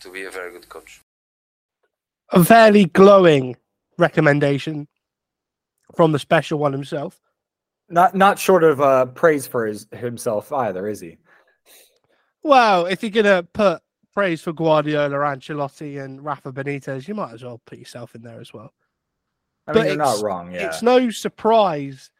[0.00, 1.00] to be a very good coach.
[2.30, 3.56] A fairly glowing
[3.96, 4.88] recommendation
[5.94, 7.20] from the special one himself.
[7.88, 11.18] Not not short of uh, praise for his, himself either, is he?
[12.42, 17.44] Well, if you're gonna put praise for Guardiola, Ancelotti, and Rafa Benitez, you might as
[17.44, 18.74] well put yourself in there as well.
[19.66, 20.52] I mean, but you're not wrong.
[20.52, 20.66] Yeah.
[20.66, 22.10] It's no surprise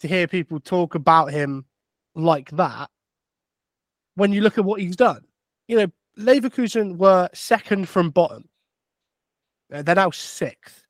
[0.00, 1.64] to hear people talk about him
[2.14, 2.90] like that
[4.14, 5.22] when you look at what he's done.
[5.68, 5.86] You know,
[6.18, 8.48] Leverkusen were second from bottom.
[9.72, 10.84] Uh, they're now sixth.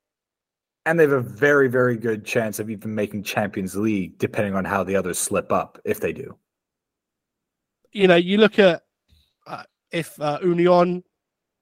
[0.84, 4.64] And they have a very, very good chance of even making Champions League, depending on
[4.64, 6.36] how the others slip up, if they do.
[7.92, 8.82] You know, you look at
[9.46, 9.62] uh,
[9.92, 11.04] if uh, Union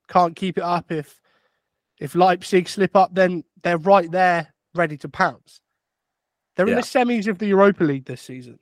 [0.08, 1.20] can't keep it up, if
[2.00, 5.60] if Leipzig slip up, then they're right there ready to pounce.
[6.56, 6.74] They're yeah.
[6.74, 8.58] in the semis of the Europa League this season.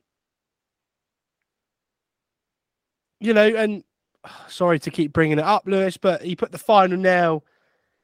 [3.21, 3.85] You know, and
[4.49, 7.45] sorry to keep bringing it up, Lewis, but he put the final nail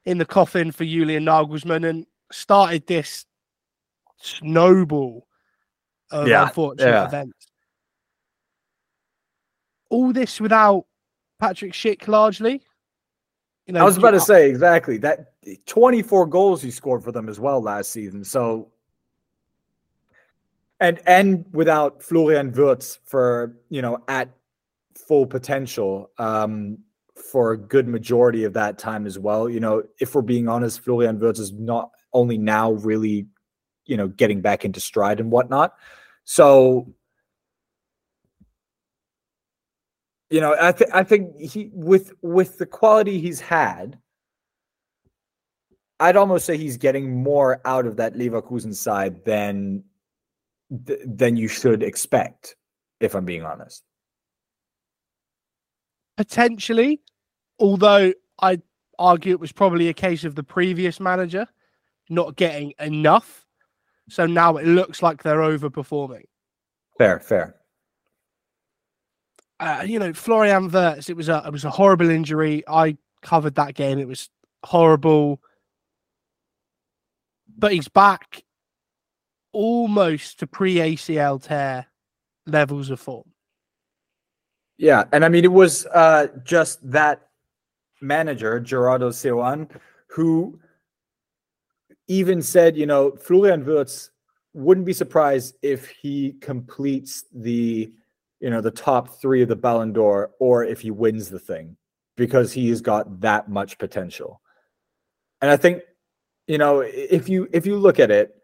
[0.05, 3.27] in the coffin for Julian Nagelsmann and started this
[4.21, 5.27] snowball
[6.11, 6.45] of yeah.
[6.45, 7.07] unfortunate yeah.
[7.07, 7.47] events.
[9.91, 10.87] All this without
[11.41, 12.63] Patrick Schick largely.
[13.67, 15.33] You know, I was about to say exactly that
[15.67, 18.25] 24 goals he scored for them as well last season.
[18.25, 18.71] So
[20.81, 24.29] and and without Florian Wirtz for, you know, at
[25.09, 26.79] full potential um
[27.17, 29.49] for a good majority of that time as well.
[29.49, 33.27] You know, if we're being honest, Florian Wirtz is not only now really,
[33.87, 35.75] you know, getting back into stride and whatnot.
[36.25, 36.93] So
[40.31, 43.99] you know, I think I think he with with the quality he's had,
[46.01, 49.85] I'd almost say he's getting more out of that Leverkusen side than
[50.71, 52.57] than you should expect,
[53.01, 53.85] if I'm being honest.
[56.17, 57.01] Potentially,
[57.59, 58.63] although I'd
[58.99, 61.47] argue it was probably a case of the previous manager
[62.09, 63.47] not getting enough.
[64.09, 66.25] So now it looks like they're overperforming.
[66.99, 67.57] Fair, fair
[69.61, 72.65] uh, you know, Florian Wirtz, it was a it was a horrible injury.
[72.69, 73.99] I covered that game.
[73.99, 74.29] It was
[74.65, 75.41] horrible.
[77.57, 78.43] But he's back
[79.53, 81.87] almost to pre ACL tear
[82.47, 83.31] levels of form.
[84.77, 87.29] Yeah, and I mean it was uh, just that
[88.01, 89.71] manager Gerardo Seoane
[90.09, 90.59] who
[92.09, 94.11] even said, you know, Florian Wirtz
[94.53, 97.93] wouldn't be surprised if he completes the,
[98.41, 101.77] you know, the top three of the Ballon d'Or or if he wins the thing
[102.17, 104.41] because he's got that much potential.
[105.41, 105.83] And I think,
[106.47, 108.35] you know, if you if you look at it,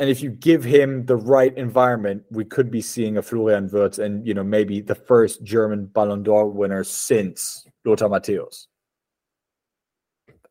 [0.00, 3.98] and if you give him the right environment, we could be seeing a Florian Wirtz
[3.98, 8.66] and you know maybe the first German Ballon d'Or winner since Lothar Matthäus.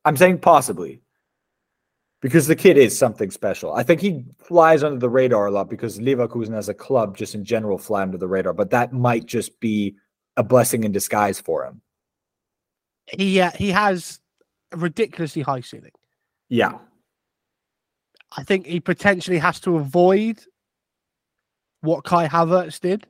[0.06, 1.02] I'm saying possibly
[2.22, 3.74] because the kid is something special.
[3.74, 7.36] I think he flies under the radar a lot because Leverkusen as a club, just
[7.36, 8.54] in general, fly under the radar.
[8.54, 9.96] But that might just be
[10.36, 11.82] a blessing in disguise for him.
[13.08, 14.20] He uh, he has
[14.72, 15.92] a ridiculously high ceiling.
[16.50, 16.80] Yeah,
[18.36, 20.42] I think he potentially has to avoid
[21.82, 23.08] what Kai Havertz did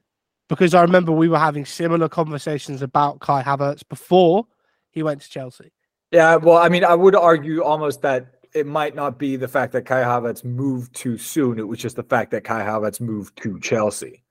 [0.50, 4.46] because I remember we were having similar conversations about Kai Havertz before
[4.92, 5.72] he went to Chelsea.
[6.12, 9.74] Yeah, well, I mean, I would argue almost that it might not be the fact
[9.74, 11.60] that Kai Havertz moved too soon.
[11.60, 14.24] It was just the fact that Kai Havertz moved to Chelsea.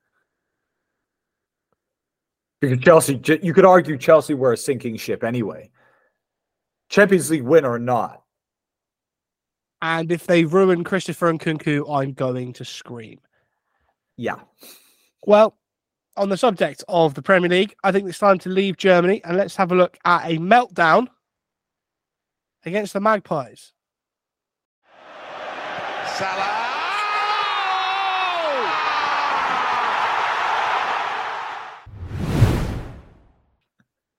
[2.61, 5.71] Because Chelsea, you could argue Chelsea were a sinking ship anyway.
[6.89, 8.23] Champions League win or not.
[9.83, 13.21] And if they ruin Christopher Nkunku, I'm going to scream.
[14.17, 14.41] Yeah.
[15.27, 15.57] Well,
[16.17, 19.37] on the subject of the Premier League, I think it's time to leave Germany and
[19.37, 21.09] let's have a look at a meltdown
[22.65, 23.73] against the Magpies.
[26.17, 26.63] Salah!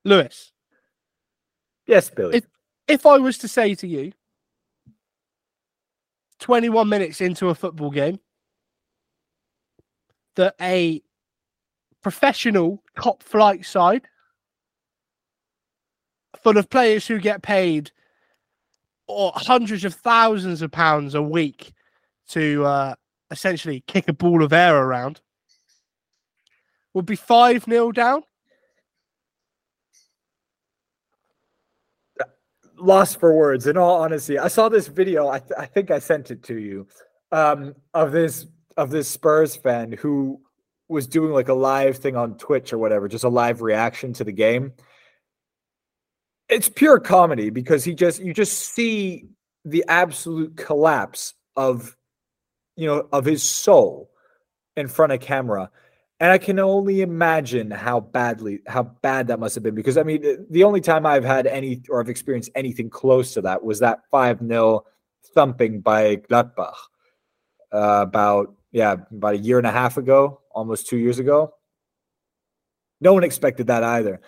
[0.04, 0.52] Lewis.
[1.88, 2.36] Yes, Billy.
[2.36, 2.46] If,
[2.86, 4.12] if I was to say to you,
[6.38, 8.20] 21 minutes into a football game,
[10.36, 11.02] that a
[12.00, 14.06] professional top flight side
[16.44, 17.90] full of players who get paid
[19.08, 21.72] or hundreds of thousands of pounds a week
[22.28, 22.94] to uh,
[23.30, 25.20] essentially kick a ball of air around
[26.94, 28.22] would be 5 0 down.
[32.76, 34.38] Lost for words, in all honesty.
[34.38, 36.86] I saw this video, I, th- I think I sent it to you,
[37.32, 40.40] um, of this of this Spurs fan who
[40.88, 44.24] was doing like a live thing on Twitch or whatever, just a live reaction to
[44.24, 44.72] the game.
[46.48, 49.26] It's pure comedy because he just you just see
[49.64, 51.96] the absolute collapse of
[52.78, 54.10] you know of his soul
[54.76, 55.70] in front of camera.
[56.20, 60.02] And i can only imagine how badly how bad that must have been because i
[60.02, 63.78] mean the only time i've had any or i've experienced anything close to that was
[63.78, 64.80] that 5-0
[65.32, 66.74] thumping by gladbach
[67.72, 71.54] uh, about yeah about a year and a half ago almost two years ago.
[73.00, 74.20] No one expected that either.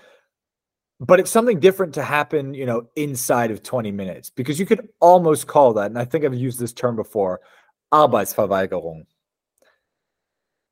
[1.01, 4.89] But it's something different to happen you know inside of 20 minutes because you could
[5.01, 7.41] almost call that and i think i've used this term before
[7.93, 9.07] Arbeitsverweigerung.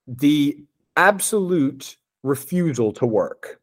[0.06, 0.64] The
[0.96, 3.60] absolute refusal to work.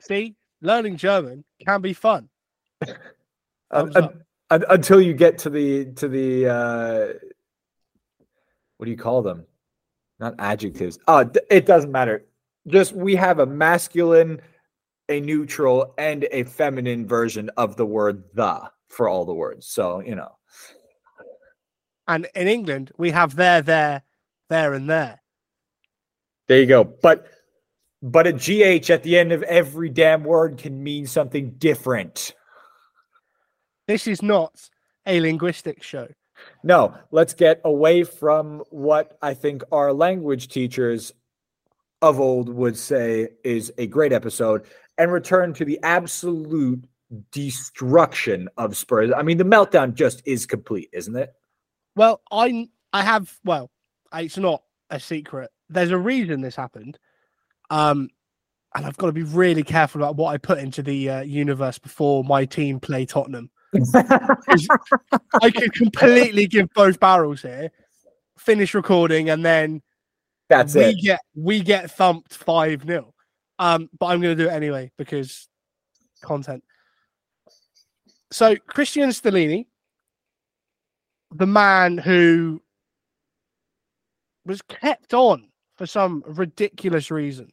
[0.00, 2.28] See, learning German can be fun.
[4.50, 7.06] until you get to the to the uh,
[8.76, 9.46] what do you call them?
[10.18, 10.98] Not adjectives.
[11.08, 12.24] Oh, it doesn't matter.
[12.66, 14.40] Just we have a masculine,
[15.08, 19.66] a neutral, and a feminine version of the word the for all the words.
[19.66, 20.36] So, you know.
[22.06, 24.02] And in England, we have there, there,
[24.48, 25.20] there, and there.
[26.48, 26.84] There you go.
[26.84, 27.26] But
[28.02, 32.34] but a GH at the end of every damn word can mean something different.
[33.86, 34.68] This is not
[35.06, 36.08] a linguistic show.
[36.64, 41.12] No, let's get away from what I think our language teachers
[42.00, 44.66] of old would say is a great episode
[44.98, 46.84] and return to the absolute
[47.30, 49.10] destruction of Spurs.
[49.16, 51.32] I mean, the meltdown just is complete, isn't it?
[51.96, 53.70] Well, I I have well,
[54.14, 55.50] it's not a secret.
[55.68, 56.98] There's a reason this happened.
[57.70, 58.08] Um
[58.74, 61.78] and I've got to be really careful about what I put into the uh, universe
[61.78, 63.50] before my team play Tottenham.
[63.94, 67.70] I could completely give both barrels here,
[68.38, 69.82] finish recording, and then
[70.48, 71.02] that's we it.
[71.02, 73.12] get we get thumped five 0
[73.58, 75.48] Um, but I'm going to do it anyway because
[76.22, 76.64] content.
[78.32, 79.66] So Cristian Stellini,
[81.34, 82.62] the man who
[84.46, 87.52] was kept on for some ridiculous reason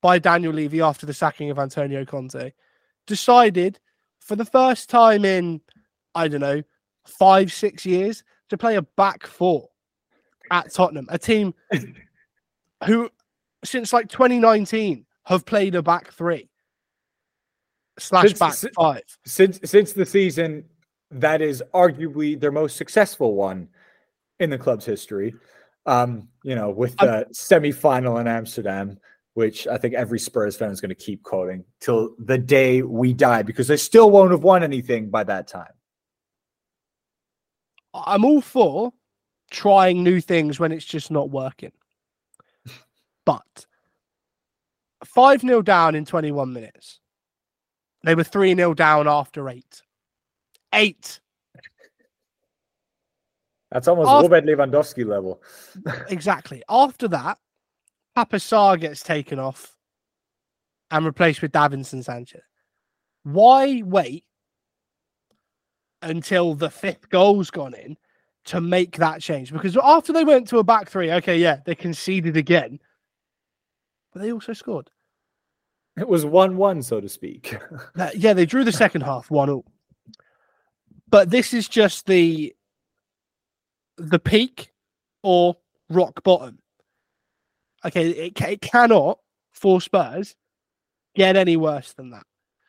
[0.00, 2.52] by Daniel Levy after the sacking of Antonio Conte
[3.06, 3.78] decided
[4.18, 5.60] for the first time in,
[6.14, 6.62] I don't know,
[7.06, 9.68] five, six years to play a back four
[10.50, 11.52] at Tottenham, a team
[12.86, 13.10] who,
[13.62, 16.49] since like 2019, have played a back three
[18.00, 19.02] slash Since- back si- five.
[19.24, 20.64] Since since the season
[21.10, 23.68] that is arguably their most successful one
[24.38, 25.34] in the club's history.
[25.86, 28.98] Um, you know, with the semi-final in Amsterdam,
[29.34, 33.12] which I think every Spurs fan is going to keep quoting till the day we
[33.12, 35.72] die because they still won't have won anything by that time.
[37.94, 38.92] I'm all for
[39.50, 41.72] trying new things when it's just not working.
[43.26, 43.66] But
[45.04, 46.99] 5 0 down in 21 minutes.
[48.02, 49.82] They were 3 0 down after eight.
[50.72, 51.20] Eight.
[53.70, 55.42] That's almost After- Robert Lewandowski level.
[56.08, 56.62] Exactly.
[56.68, 57.38] After that,
[58.16, 59.76] Pape gets taken off
[60.90, 62.42] and replaced with Davinson Sanchez.
[63.22, 64.24] Why wait
[66.02, 67.96] until the fifth goal's gone in
[68.46, 69.52] to make that change?
[69.52, 72.80] Because after they went to a back three, okay, yeah, they conceded again,
[74.12, 74.90] but they also scored.
[75.98, 77.56] It was one-one, so to speak.
[77.98, 79.64] Uh, yeah, they drew the second half one all.
[81.08, 82.54] But this is just the
[83.98, 84.72] the peak
[85.22, 85.56] or
[85.90, 86.58] rock bottom.
[87.84, 89.18] Okay, it, it cannot
[89.52, 90.34] for Spurs
[91.14, 92.24] get any worse than that.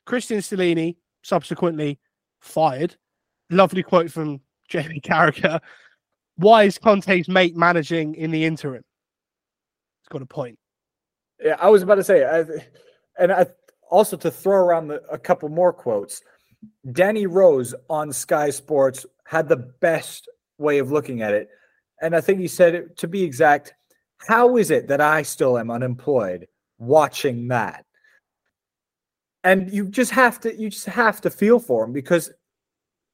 [0.07, 1.99] Cristian Stellini subsequently
[2.41, 2.95] fired.
[3.49, 5.59] Lovely quote from Jamie Carragher.
[6.35, 8.83] Why is Conte's mate managing in the interim?
[10.01, 10.57] It's got a point.
[11.39, 12.43] Yeah, I was about to say, I,
[13.21, 13.45] and I
[13.89, 16.21] also to throw around the, a couple more quotes.
[16.91, 21.49] Danny Rose on Sky Sports had the best way of looking at it,
[22.01, 23.73] and I think he said to be exact.
[24.27, 26.47] How is it that I still am unemployed
[26.77, 27.85] watching that?
[29.43, 32.31] And you just have to, you just have to feel for him because,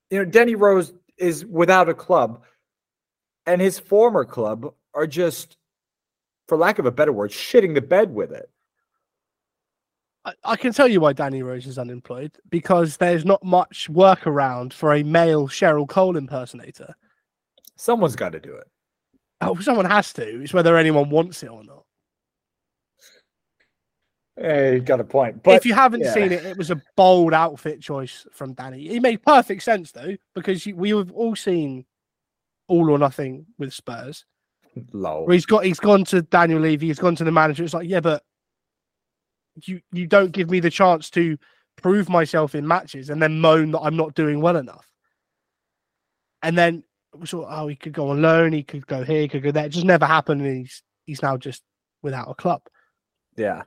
[0.10, 2.44] you know, Danny Rose is without a club,
[3.46, 5.58] and his former club are just
[6.48, 8.50] for lack of a better word, shitting the bed with it.
[10.28, 14.28] I, I can tell you why Danny Rose is unemployed because there's not much work
[14.28, 16.94] around for a male Cheryl Cole impersonator.
[17.78, 18.68] Someone's got to do it.
[19.40, 20.44] Oh, someone has to.
[20.44, 21.84] It's whether anyone wants it or not.
[24.38, 25.44] Yeah, you got a point.
[25.44, 26.14] But if you haven't yeah.
[26.14, 28.90] seen it, it was a bold outfit choice from Danny.
[28.90, 31.86] It made perfect sense though because we have all seen
[32.68, 34.26] All or Nothing with Spurs.
[34.92, 35.24] low.
[35.24, 37.64] Where he's got he's gone to Daniel Levy, he's gone to the manager.
[37.64, 38.24] It's like, yeah, but
[39.64, 41.38] you you don't give me the chance to
[41.78, 44.88] prove myself in matches and then moan that I'm not doing well enough.
[46.44, 46.84] And then
[47.16, 49.52] we thought, oh, he could go on loan, he could go here, he could go
[49.52, 49.66] there.
[49.66, 51.64] It just never happened, and he's he's now just
[52.04, 52.62] without a club.
[53.36, 53.64] Yeah,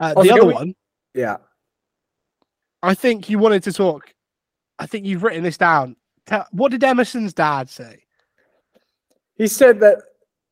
[0.00, 0.74] Uh, the other we- one,
[1.14, 1.36] yeah.
[2.82, 4.12] I think you wanted to talk.
[4.78, 5.96] I think you've written this down.
[6.26, 8.04] Tell, what did Emerson's dad say?
[9.36, 9.98] He said that.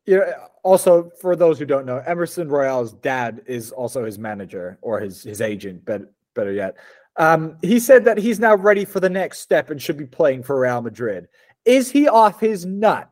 [0.06, 0.32] You know,
[0.62, 5.22] also for those who don't know, Emerson Royal's dad is also his manager or his
[5.22, 5.84] his agent.
[5.84, 6.76] but better yet,
[7.16, 10.42] um, he said that he's now ready for the next step and should be playing
[10.42, 11.28] for Real Madrid.
[11.64, 13.10] Is he off his nut?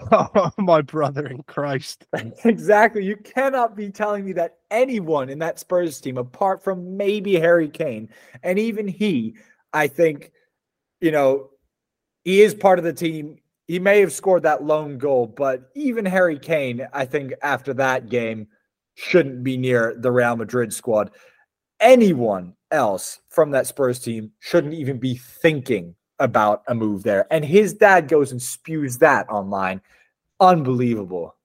[0.58, 2.06] My brother in Christ.
[2.44, 3.04] exactly.
[3.04, 7.68] You cannot be telling me that anyone in that Spurs team, apart from maybe Harry
[7.68, 8.08] Kane,
[8.42, 9.36] and even he,
[9.72, 10.32] I think,
[11.00, 11.50] you know,
[12.24, 13.38] he is part of the team.
[13.66, 18.08] He may have scored that lone goal, but even Harry Kane, I think, after that
[18.08, 18.48] game,
[18.94, 21.10] shouldn't be near the Real Madrid squad.
[21.80, 27.26] Anyone else from that Spurs team shouldn't even be thinking about a move there.
[27.30, 29.80] And his dad goes and spews that online.
[30.40, 31.36] Unbelievable.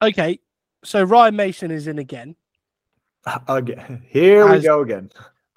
[0.00, 0.38] Okay,
[0.84, 2.36] so Ryan Mason is in again
[3.48, 5.10] Again, here we go again.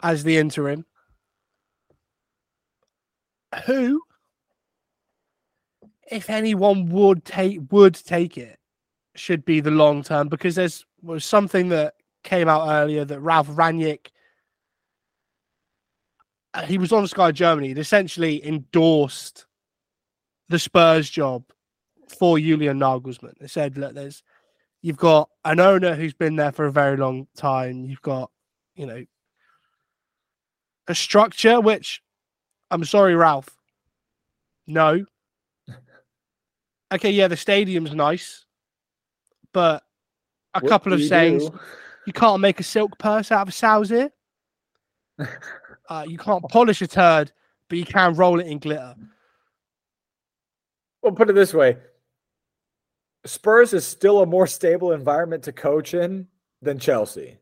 [0.04, 0.86] as the interim.
[3.66, 4.02] Who,
[6.10, 8.58] if anyone would take would take it,
[9.16, 13.47] should be the long term because there's was something that came out earlier that Ralf
[13.47, 14.08] Rangnick
[16.54, 17.74] uh, he was on Sky Germany.
[17.74, 19.45] He essentially endorsed
[20.49, 21.43] the Spurs job
[22.10, 23.38] for Julian Nagelsmann.
[23.39, 24.22] They said, look, there's
[24.82, 27.86] you've got an owner who's been there for a very long time.
[27.86, 28.32] You've got,
[28.76, 29.06] you know,
[30.88, 32.02] a structure which
[32.72, 33.50] I'm sorry, Ralph.
[34.68, 35.06] No.
[36.94, 38.44] Okay, yeah, the stadium's nice,
[39.54, 39.82] but
[40.54, 41.50] a What couple of you sayings.
[41.50, 41.58] do?
[42.06, 44.12] You can't make a silk purse out of a sow's ear.
[45.90, 47.32] Uh, you can't polish a turd,
[47.68, 48.96] but you can roll it in glitter.
[51.02, 51.78] Well, put it this way:
[53.26, 56.28] Spurs is still a more stable environment to coach in
[56.62, 57.38] than Chelsea.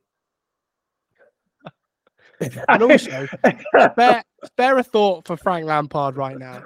[2.69, 3.27] And also,
[3.91, 6.63] spare, spare a thought for Frank Lampard right now,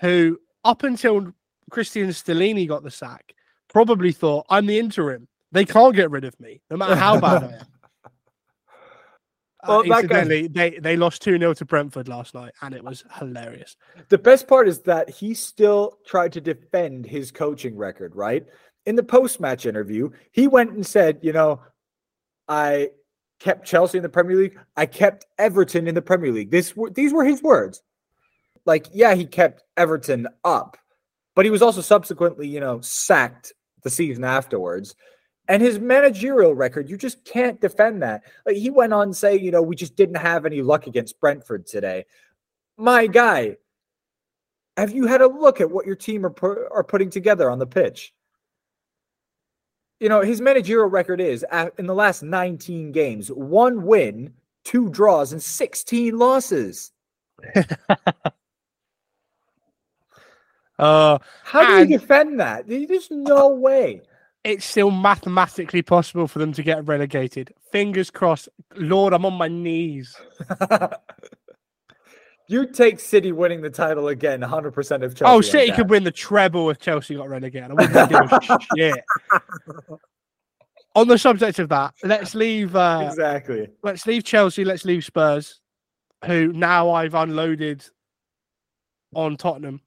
[0.00, 1.32] who up until
[1.70, 3.34] Cristian Stellini got the sack,
[3.68, 5.28] probably thought I'm the interim.
[5.52, 7.66] They can't get rid of me, no matter how bad I am.
[9.66, 12.74] Well, uh, that guy- incidentally, they, they lost 2 0 to Brentford last night, and
[12.74, 13.76] it was hilarious.
[14.08, 18.44] The best part is that he still tried to defend his coaching record, right?
[18.86, 21.60] In the post match interview, he went and said, you know,
[22.48, 22.90] I
[23.42, 24.58] kept Chelsea in the Premier League.
[24.76, 26.50] I kept Everton in the Premier League.
[26.50, 27.82] This were these were his words.
[28.64, 30.76] Like, yeah, he kept Everton up,
[31.34, 34.94] but he was also subsequently, you know, sacked the season afterwards.
[35.48, 38.22] And his managerial record, you just can't defend that.
[38.46, 41.20] Like he went on to say, you know, we just didn't have any luck against
[41.20, 42.04] Brentford today.
[42.76, 43.56] My guy,
[44.76, 47.58] have you had a look at what your team are pu- are putting together on
[47.58, 48.14] the pitch?
[50.02, 51.46] You know, his managerial record is
[51.78, 54.32] in the last 19 games, one win,
[54.64, 56.90] two draws, and 16 losses.
[60.78, 62.66] Uh, How do you defend that?
[62.66, 64.02] There's no way.
[64.42, 67.54] it's still mathematically possible for them to get relegated.
[67.70, 68.48] Fingers crossed.
[68.74, 70.16] Lord, I'm on my knees.
[72.52, 75.24] you take City winning the title again, 100% of Chelsea.
[75.24, 77.70] oh, City could win the treble if Chelsea got relegated.
[77.70, 79.04] I wouldn't give a shit.
[80.94, 82.76] On the subject of that, let's leave.
[82.76, 83.68] Uh, Exactly.
[83.82, 84.62] let's leave Chelsea.
[84.62, 85.60] Let's leave Spurs,
[86.26, 87.82] who now I've unloaded
[89.14, 89.80] on Tottenham.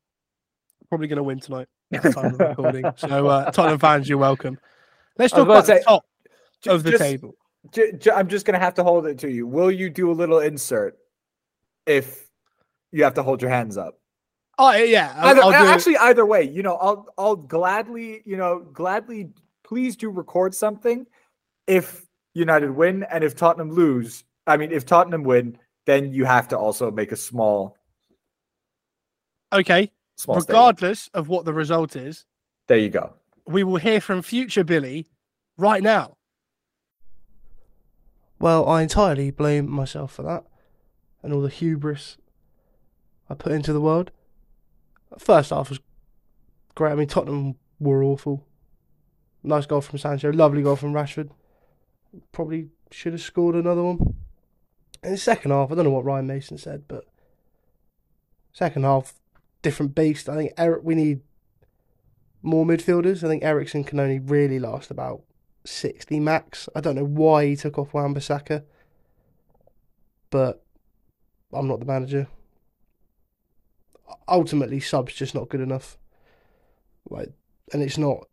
[0.90, 1.68] Probably going to win tonight.
[1.94, 2.86] time of recording.
[2.98, 4.58] So uh, Tottenham fans, you're welcome.
[5.20, 6.06] Let's talk about to the top
[6.68, 7.36] of the just- table.
[7.72, 9.46] ju- ju- I'm just going to have to hold it to you.
[9.46, 10.98] Will you do a little insert
[11.86, 12.25] if
[12.98, 14.00] you have to hold your hands up?
[14.58, 15.70] Oh yeah, I'll, Either, I'll do it.
[15.74, 19.30] actually, either way, you know, I'll I'll gladly, you know, gladly
[19.64, 21.06] please do record something
[21.68, 24.24] if United win and if Tottenham lose.
[24.48, 27.78] I mean, if Tottenham win, then you have to also make a small
[29.54, 30.50] Okay, small statement.
[30.50, 32.26] regardless of what the result is,
[32.68, 33.14] There you go.
[33.48, 35.08] we will hear from future Billy
[35.58, 36.16] right now.
[38.40, 40.46] Well, I entirely blame myself for that
[41.24, 42.18] and all the hubris
[43.30, 44.12] I put into the world.
[45.18, 45.80] First half was
[46.76, 46.92] great.
[46.92, 48.46] I mean, Tottenham were awful.
[49.44, 51.30] Nice goal from Sancho, lovely goal from Rashford.
[52.32, 54.16] Probably should have scored another one.
[55.04, 57.06] In the second half, I don't know what Ryan Mason said, but
[58.54, 59.14] second half,
[59.62, 60.28] different beast.
[60.30, 61.22] I think Eric, we need
[62.42, 63.24] more midfielders.
[63.24, 65.22] I think Eriksen can only really last about
[65.66, 66.70] 60 max.
[66.76, 68.64] I don't know why he took off Wan-Bissaka,
[70.30, 70.64] but
[71.54, 72.28] I'm not the manager.
[74.28, 75.98] Ultimately, sub's just not good enough.
[77.10, 77.30] Like,
[77.74, 78.28] and it's not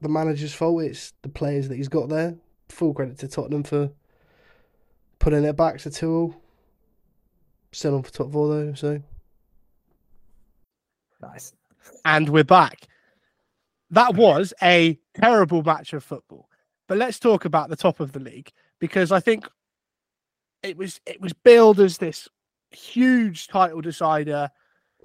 [0.00, 0.82] the manager's fault.
[0.82, 2.36] It's the players that he's got there.
[2.68, 3.90] Full credit to Tottenham for
[5.18, 6.34] putting it back to two all.
[7.72, 9.02] Still on for top four though, so
[11.22, 11.52] Nice.
[12.04, 12.86] and we're back.
[13.90, 16.48] That was a terrible match of football.
[16.88, 19.48] But let's talk about the top of the league because I think
[20.62, 22.28] it was it was billed as this
[22.70, 24.50] huge title decider.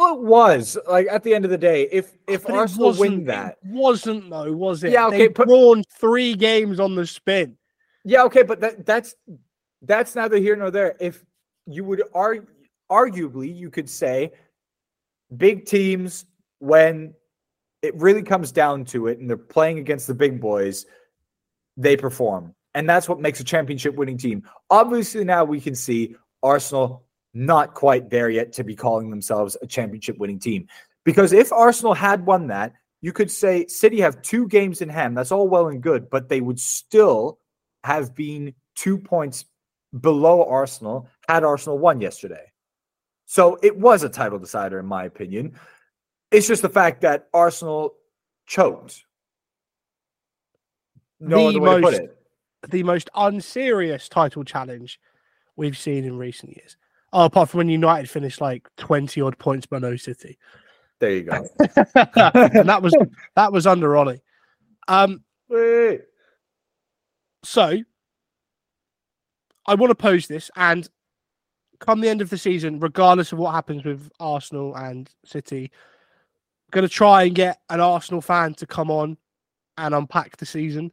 [0.01, 3.23] Well, it was like at the end of the day, if if but Arsenal win
[3.25, 4.91] that, wasn't though, was it?
[4.91, 7.55] Yeah, okay, They've but- drawn three games on the spin.
[8.03, 9.13] Yeah, okay, but that that's
[9.83, 10.95] that's neither here nor there.
[10.99, 11.23] If
[11.67, 12.47] you would argue,
[12.91, 14.31] arguably, you could say
[15.37, 16.25] big teams
[16.57, 17.13] when
[17.83, 20.87] it really comes down to it, and they're playing against the big boys,
[21.77, 24.41] they perform, and that's what makes a championship winning team.
[24.71, 29.67] Obviously, now we can see Arsenal not quite there yet to be calling themselves a
[29.67, 30.67] championship winning team.
[31.03, 35.17] Because if Arsenal had won that, you could say City have two games in hand.
[35.17, 37.39] That's all well and good, but they would still
[37.83, 39.45] have been two points
[39.99, 42.45] below Arsenal had Arsenal won yesterday.
[43.25, 45.59] So it was a title decider, in my opinion.
[46.31, 47.95] It's just the fact that Arsenal
[48.45, 49.03] choked.
[51.19, 52.17] No The other way to put most- it.
[52.69, 54.99] The most unserious title challenge
[55.55, 56.77] we've seen in recent years.
[57.13, 60.37] Oh, apart from when United finished like 20 odd points below City.
[60.99, 61.45] There you go.
[61.59, 62.95] and that was
[63.35, 64.21] that was under Ollie.
[64.87, 66.01] Um, Wait.
[67.43, 67.79] so
[69.65, 70.87] I want to pose this, and
[71.79, 76.71] come the end of the season, regardless of what happens with Arsenal and City, I'm
[76.71, 79.17] going to try and get an Arsenal fan to come on
[79.77, 80.91] and unpack the season.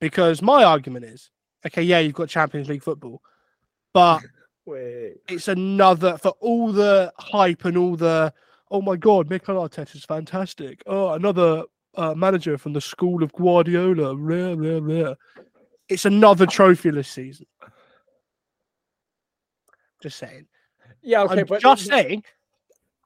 [0.00, 1.30] Because my argument is,
[1.64, 3.22] okay, yeah, you've got Champions League football,
[3.94, 4.20] but
[4.64, 5.16] Wait.
[5.28, 8.32] it's another for all the hype and all the
[8.70, 10.82] oh my god, Mikel Arteta Arteta's fantastic.
[10.86, 15.16] Oh, another uh, manager from the school of Guardiola.
[15.88, 17.46] It's another trophyless season.
[20.02, 20.46] Just saying.
[21.02, 22.24] Yeah, okay, I'm but just saying,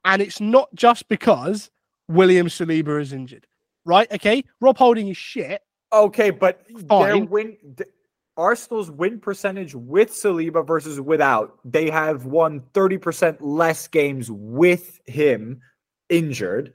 [0.04, 1.70] and it's not just because
[2.08, 3.46] William Saliba is injured,
[3.84, 4.10] right?
[4.12, 5.62] Okay, Rob Holding is shit.
[5.92, 7.28] Okay, but their Fine.
[7.28, 7.88] win th-
[8.36, 15.60] Arsenal's win percentage with Saliba versus without, they have won 30% less games with him
[16.08, 16.72] injured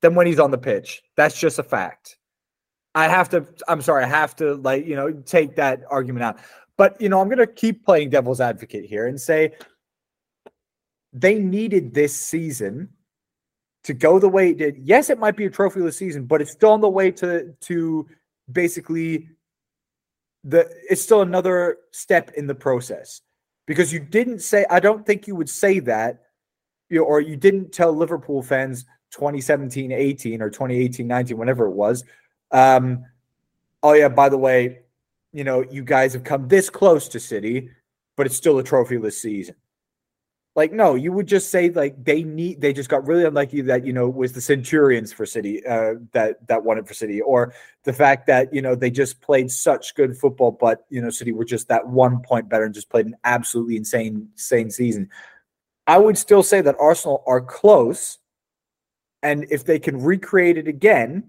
[0.00, 1.02] than when he's on the pitch.
[1.16, 2.18] That's just a fact.
[2.94, 6.38] I have to I'm sorry, I have to like, you know, take that argument out.
[6.76, 9.52] But, you know, I'm going to keep playing devil's advocate here and say
[11.12, 12.88] they needed this season
[13.84, 14.78] to go the way it did.
[14.78, 18.08] Yes, it might be a trophyless season, but it's still on the way to to
[18.50, 19.28] basically
[20.44, 23.20] the it's still another step in the process.
[23.66, 26.22] Because you didn't say I don't think you would say that
[26.88, 31.72] you know, or you didn't tell Liverpool fans 2017 18 or 2018 19 whenever it
[31.72, 32.02] was
[32.50, 33.04] um
[33.82, 34.80] oh yeah by the way
[35.32, 37.68] you know you guys have come this close to City
[38.16, 39.54] but it's still a trophyless season
[40.54, 43.86] like no you would just say like they need they just got really unlucky that
[43.86, 47.20] you know it was the centurions for city uh that that won it for city
[47.20, 51.10] or the fact that you know they just played such good football but you know
[51.10, 55.08] city were just that one point better and just played an absolutely insane insane season.
[55.86, 58.18] I would still say that arsenal are close
[59.22, 61.24] and if they can recreate it again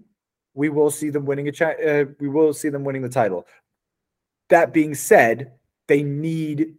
[0.54, 3.46] we will see them winning a cha- uh, we will see them winning the title.
[4.50, 5.52] That being said
[5.88, 6.74] they need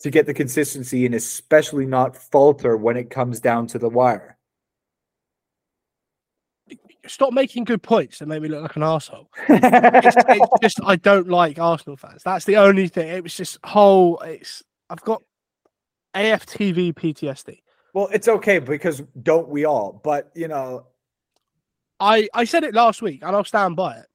[0.00, 4.36] to get the consistency and especially not falter when it comes down to the wire.
[7.06, 9.30] Stop making good points that make me look like an asshole.
[9.48, 12.22] It's, it's just I don't like Arsenal fans.
[12.24, 13.08] That's the only thing.
[13.08, 14.18] It was just whole.
[14.20, 15.22] It's I've got
[16.14, 17.60] AFTV PTSD.
[17.92, 20.00] well, it's okay because don't we all?
[20.02, 20.86] But you know,
[22.00, 24.06] I I said it last week and I'll stand by it.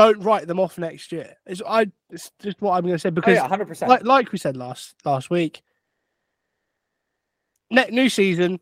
[0.00, 1.36] Don't write them off next year.
[1.46, 1.86] It's I.
[2.08, 3.90] It's just what I'm going to say oh, because yeah, hundred percent.
[3.90, 5.60] like like we said last last week.
[7.70, 8.58] Net new season,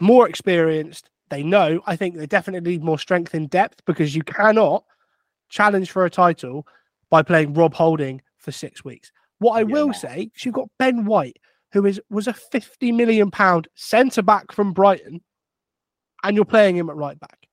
[0.00, 1.10] more experienced.
[1.28, 1.80] They know.
[1.86, 4.84] I think they definitely need more strength in depth because you cannot
[5.48, 6.66] challenge for a title
[7.10, 9.10] by playing Rob Holding for six weeks.
[9.40, 9.92] What I Yeah, will no.
[9.92, 11.38] say is you've got Ben White,
[11.72, 15.20] who is was a fifty million pound centre back from Brighton,
[16.22, 17.48] and you're playing him at right back.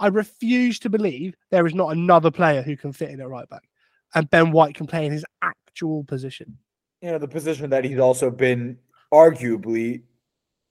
[0.00, 3.48] I refuse to believe there is not another player who can fit in at right
[3.48, 3.68] back,
[4.14, 6.56] and Ben White can play in his actual position.
[7.02, 8.78] You know, the position that he's also been
[9.12, 10.02] arguably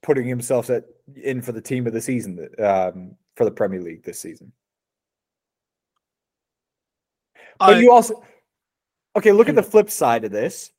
[0.01, 4.03] putting himself at, in for the team of the season um, for the Premier League
[4.03, 4.51] this season.
[7.59, 8.23] But I- you also
[9.15, 9.31] okay.
[9.31, 10.71] Look at the flip side of this.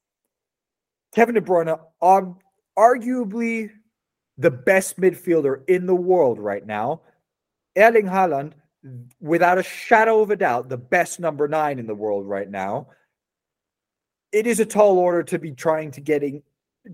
[1.14, 2.38] Kevin De Bruyne, um,
[2.78, 3.70] arguably
[4.38, 7.03] the best midfielder in the world right now.
[7.77, 8.53] Erling Haaland,
[9.21, 12.89] without a shadow of a doubt, the best number nine in the world right now.
[14.33, 16.43] It is a tall order to be trying to getting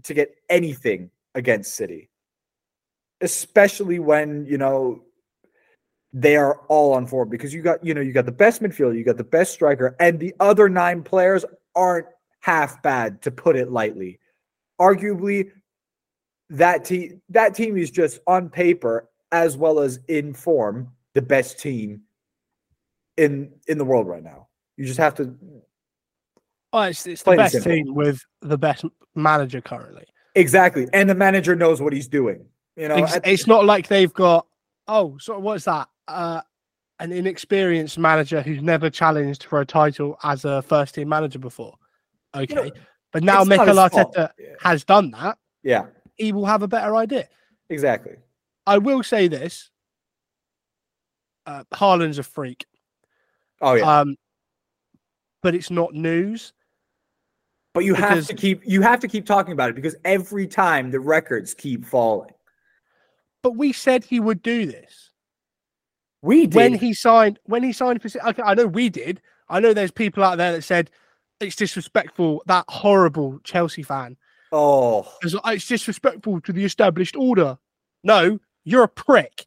[0.03, 2.09] to get anything against City,
[3.21, 5.03] especially when you know
[6.13, 8.97] they are all on form because you got you know you got the best midfielder,
[8.97, 12.07] you got the best striker, and the other nine players aren't
[12.41, 14.19] half bad to put it lightly.
[14.81, 15.51] Arguably,
[16.49, 21.59] that team that team is just on paper as well as in form the best
[21.59, 22.03] team
[23.17, 24.49] in in the world right now.
[24.77, 25.35] You just have to
[26.73, 30.05] Oh, it's, it's the best team with the best manager currently.
[30.35, 32.45] exactly, and the manager knows what he's doing.
[32.77, 34.47] You know, It's, it's not like they've got
[34.89, 35.89] oh, so what's that?
[36.07, 36.43] Uh,
[37.01, 41.75] an inexperienced manager who's never challenged for a title as a first team manager before.
[42.35, 42.71] Okay, know,
[43.13, 43.67] but now Mikel.
[43.75, 44.47] Arteta Yeah.
[44.61, 45.39] has done that.
[45.63, 47.29] yeah, He will have a better idea.
[47.71, 48.17] exactly.
[48.67, 49.71] I will say this:
[51.47, 52.67] uh, Haaland's a freak,
[53.61, 54.17] Oh yeah, um,
[55.43, 56.53] but it's not news.
[57.75, 60.91] but you have to keep you have to keep talking about it because every time
[60.91, 62.31] the records keep falling.
[63.43, 65.11] But we said he would do this.
[66.23, 66.57] We did.
[66.57, 69.21] when he signed when he signed for okay, I know we did.
[69.49, 70.91] I know there's people out there that said
[71.39, 72.43] it's disrespectful.
[72.47, 74.17] That horrible Chelsea fan.
[74.51, 77.59] oh, It's, it's disrespectful to the established order.
[78.03, 79.47] No, you're a prick.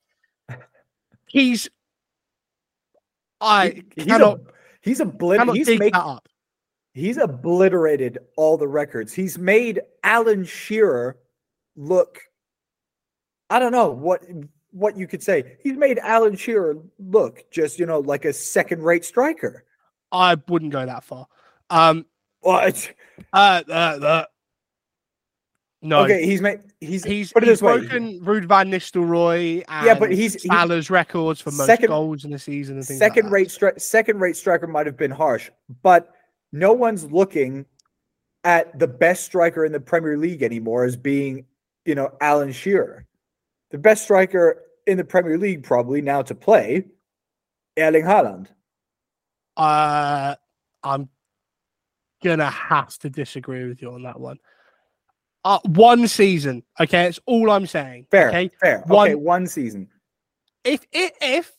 [1.28, 1.70] He's
[3.40, 4.42] I he- he's cannot a,
[4.82, 5.56] he's obliterated.
[5.68, 6.28] He's that up.
[6.94, 9.14] he's obliterated all the records.
[9.14, 11.18] He's made Alan Shearer
[11.76, 12.22] look.
[13.52, 14.24] I don't know what
[14.72, 15.58] what you could say.
[15.62, 19.66] He's made Alan Shearer look just you know like a second rate striker.
[20.12, 21.28] I wouldn't go that far.
[21.70, 22.06] Um,
[22.44, 22.90] it's,
[23.32, 24.26] uh, uh, uh,
[25.82, 27.80] No, Okay, he's made he's he's, put it he's this way.
[27.80, 32.32] broken Ruud van Nistelrooy and Yeah, but he's- he's- records for most second- goals in
[32.32, 33.32] the season and things like second that.
[33.32, 35.50] rate stri- second rate striker might have been harsh,
[35.82, 36.14] but
[36.52, 37.66] no one's looking
[38.44, 41.46] at the best striker in the Premier League anymore as being,
[41.86, 43.06] you know, Alan Shearer.
[43.72, 46.88] The best striker in the Premier League probably now to play,
[47.78, 48.48] Erling Haaland.
[49.56, 50.36] Uh,
[50.84, 51.10] I'm
[52.24, 54.40] gonna have to disagree with you on that one.
[55.46, 58.08] Uh, one season, okay, it's all I'm saying.
[58.12, 58.84] Fair, Okay, fair.
[58.88, 59.88] One- okay, one season.
[60.64, 61.52] if if if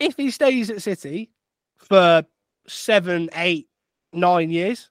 [0.00, 1.30] if he stays at City
[1.76, 2.24] for
[2.66, 3.68] seven, eight,
[4.12, 4.90] nine years,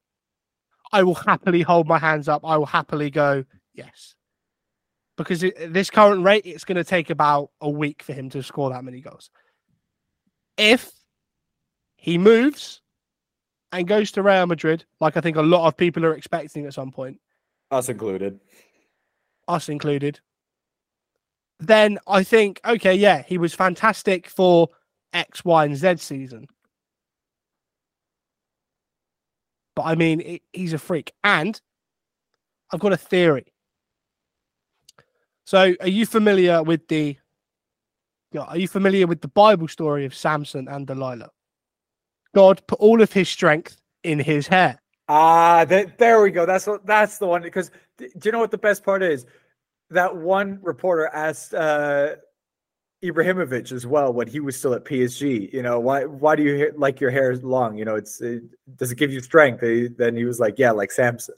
[0.92, 2.46] I will happily hold my hands up.
[2.46, 3.44] I will happily go
[3.74, 4.16] yes,
[5.18, 8.42] because it, this current rate, it's going to take about a week for him to
[8.42, 9.30] score that many goals.
[10.58, 10.92] If
[11.98, 12.82] he moves
[13.74, 16.74] and goes to Real Madrid, like I think a lot of people are expecting at
[16.74, 17.20] some point,
[17.72, 18.40] Us included.
[19.48, 20.20] us included,
[21.60, 24.70] then I think, okay, yeah, he was fantastic for
[25.14, 26.48] X, Y, and Z season.
[29.76, 31.14] But I mean, he- he's a freak.
[31.24, 31.60] And
[32.72, 33.54] I've got a theory.
[35.46, 37.18] So, are you familiar with the
[38.38, 41.32] are you familiar with the Bible story of Samson and Delilah?
[42.36, 44.80] God put all of his strength in his hair.
[45.10, 46.46] Ah, that, there we go.
[46.46, 47.42] That's what that's the one.
[47.42, 49.26] Because do you know what the best part is?
[49.90, 52.16] That one reporter asked uh,
[53.04, 55.52] Ibrahimovic as well when he was still at PSG.
[55.54, 57.78] You know, why why do you ha- like your hair long?
[57.78, 58.44] You know, it's it,
[58.76, 59.62] does it give you strength?
[59.62, 61.36] He- then he was like, yeah, like Samson.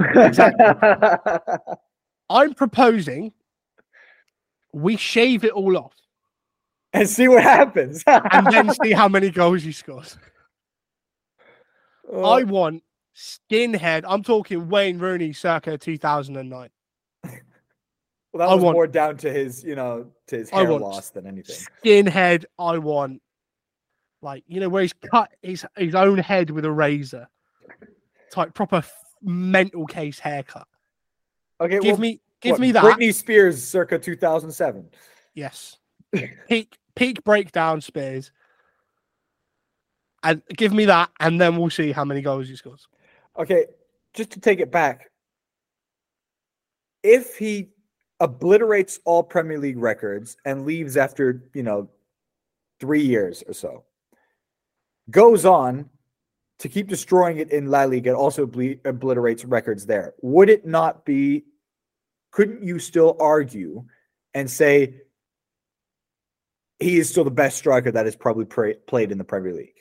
[0.00, 0.66] Exactly.
[2.30, 3.32] I'm proposing
[4.72, 5.94] we shave it all off
[6.92, 8.04] and see what happens.
[8.06, 10.18] and then see how many goals he scores.
[12.10, 12.82] Oh, I want
[13.18, 14.04] skinhead.
[14.06, 16.70] I'm talking Wayne Rooney circa 2009.
[17.24, 17.32] well,
[18.34, 21.26] that I was want- more down to his, you know, to his hair loss than
[21.26, 21.56] anything.
[21.84, 23.20] Skinhead, I want
[24.22, 27.28] like you know where he's cut his his own head with a razor,
[28.32, 28.82] type proper
[29.22, 30.66] mental case haircut.
[31.60, 32.84] Okay, Give well, me, give what, me that.
[32.84, 34.88] Britney Spears, circa 2007.
[35.34, 35.76] Yes,
[36.48, 38.32] peak peak breakdown Spears,
[40.22, 42.86] and give me that, and then we'll see how many goals he scores.
[43.38, 43.66] Okay,
[44.14, 45.10] just to take it back,
[47.02, 47.68] if he
[48.20, 51.88] obliterates all Premier League records and leaves after, you know,
[52.80, 53.84] three years or so,
[55.10, 55.88] goes on
[56.58, 60.66] to keep destroying it in La Liga, and also ble- obliterates records there, would it
[60.66, 61.44] not be,
[62.32, 63.84] couldn't you still argue
[64.34, 65.02] and say
[66.80, 69.77] he is still the best striker that has probably pra- played in the Premier League?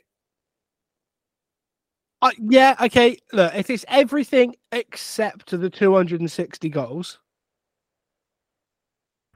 [2.22, 3.18] Uh, yeah, okay.
[3.32, 7.20] Look, if it's everything except the 260 goals,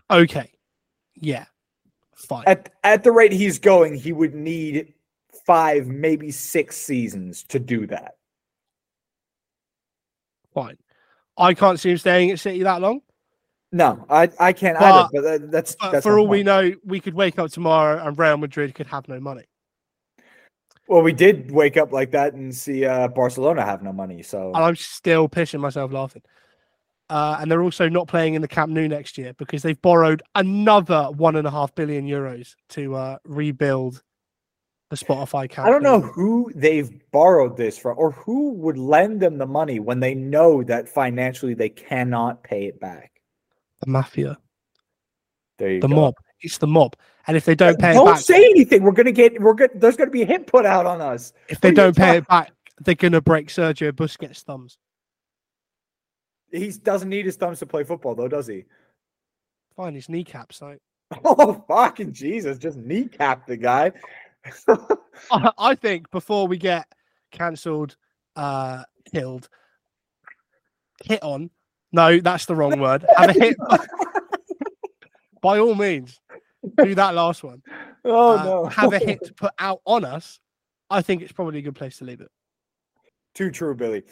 [0.09, 0.51] okay.
[1.15, 1.45] Yeah,
[2.15, 2.43] fine.
[2.47, 4.93] at at the rate he's going, he would need
[5.45, 8.15] five, maybe six seasons to do that.
[10.53, 10.77] fine.
[11.37, 13.01] I can't see him staying at City that long.
[13.71, 15.39] No, I I can't But- either.
[15.39, 18.37] But that's But that's for all we know, we could wake up tomorrow and Real
[18.37, 19.45] Madrid could have no money.
[20.91, 24.21] Well, we did wake up like that and see uh, Barcelona have no money.
[24.21, 26.21] So And I'm still pissing myself laughing.
[27.09, 30.21] Uh, and they're also not playing in the Camp Nou next year because they've borrowed
[30.35, 34.03] another one and a half billion euros to uh, rebuild
[34.89, 35.65] the Spotify Camp.
[35.65, 39.79] I don't know who they've borrowed this from, or who would lend them the money
[39.79, 43.21] when they know that financially they cannot pay it back.
[43.79, 44.37] the mafia,
[45.57, 45.87] the go.
[45.87, 46.15] mob.
[46.41, 46.97] It's the mob.
[47.27, 48.83] And if they don't pay it Don't back, say anything.
[48.83, 49.39] We're gonna get.
[49.41, 49.71] We're good.
[49.75, 51.33] There's gonna be a hit put out on us.
[51.49, 54.77] if they what don't pay talking- it back, they're gonna break Sergio Busquets' thumbs.
[56.51, 58.65] He doesn't need his thumbs to play football, though, does he?
[59.77, 60.57] Fine, his kneecaps.
[60.57, 60.75] So
[61.23, 62.57] Oh fucking Jesus!
[62.57, 63.91] Just kneecap the guy.
[65.31, 66.87] I, I think before we get
[67.31, 67.95] cancelled,
[68.35, 69.47] uh, killed,
[71.05, 71.51] hit on.
[71.91, 73.05] No, that's the wrong word.
[73.17, 73.55] Have a hit.
[75.41, 76.19] By all means,
[76.83, 77.61] do that last one.
[78.05, 78.65] oh Uh, no!
[78.65, 80.39] Have a hit to put out on us.
[80.89, 82.29] I think it's probably a good place to leave it.
[83.33, 84.03] Too true, Billy.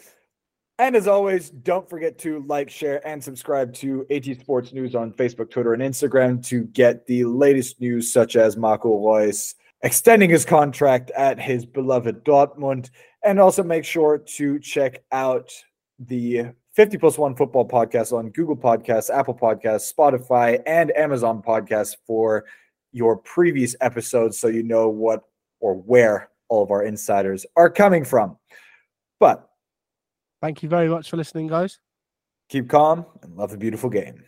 [0.78, 5.12] And as always, don't forget to like, share, and subscribe to AT Sports News on
[5.12, 10.46] Facebook, Twitter, and Instagram to get the latest news, such as Marco Reus extending his
[10.46, 12.88] contract at his beloved Dortmund.
[13.22, 15.52] And also make sure to check out
[15.98, 21.96] the 50 plus one football podcast on Google Podcasts, Apple Podcasts, Spotify, and Amazon Podcasts
[22.06, 22.44] for
[22.92, 25.24] your previous episodes so you know what
[25.60, 28.36] or where all of our insiders are coming from.
[29.18, 29.50] But
[30.40, 31.78] Thank you very much for listening, guys.
[32.48, 34.24] Keep calm and love the beautiful game.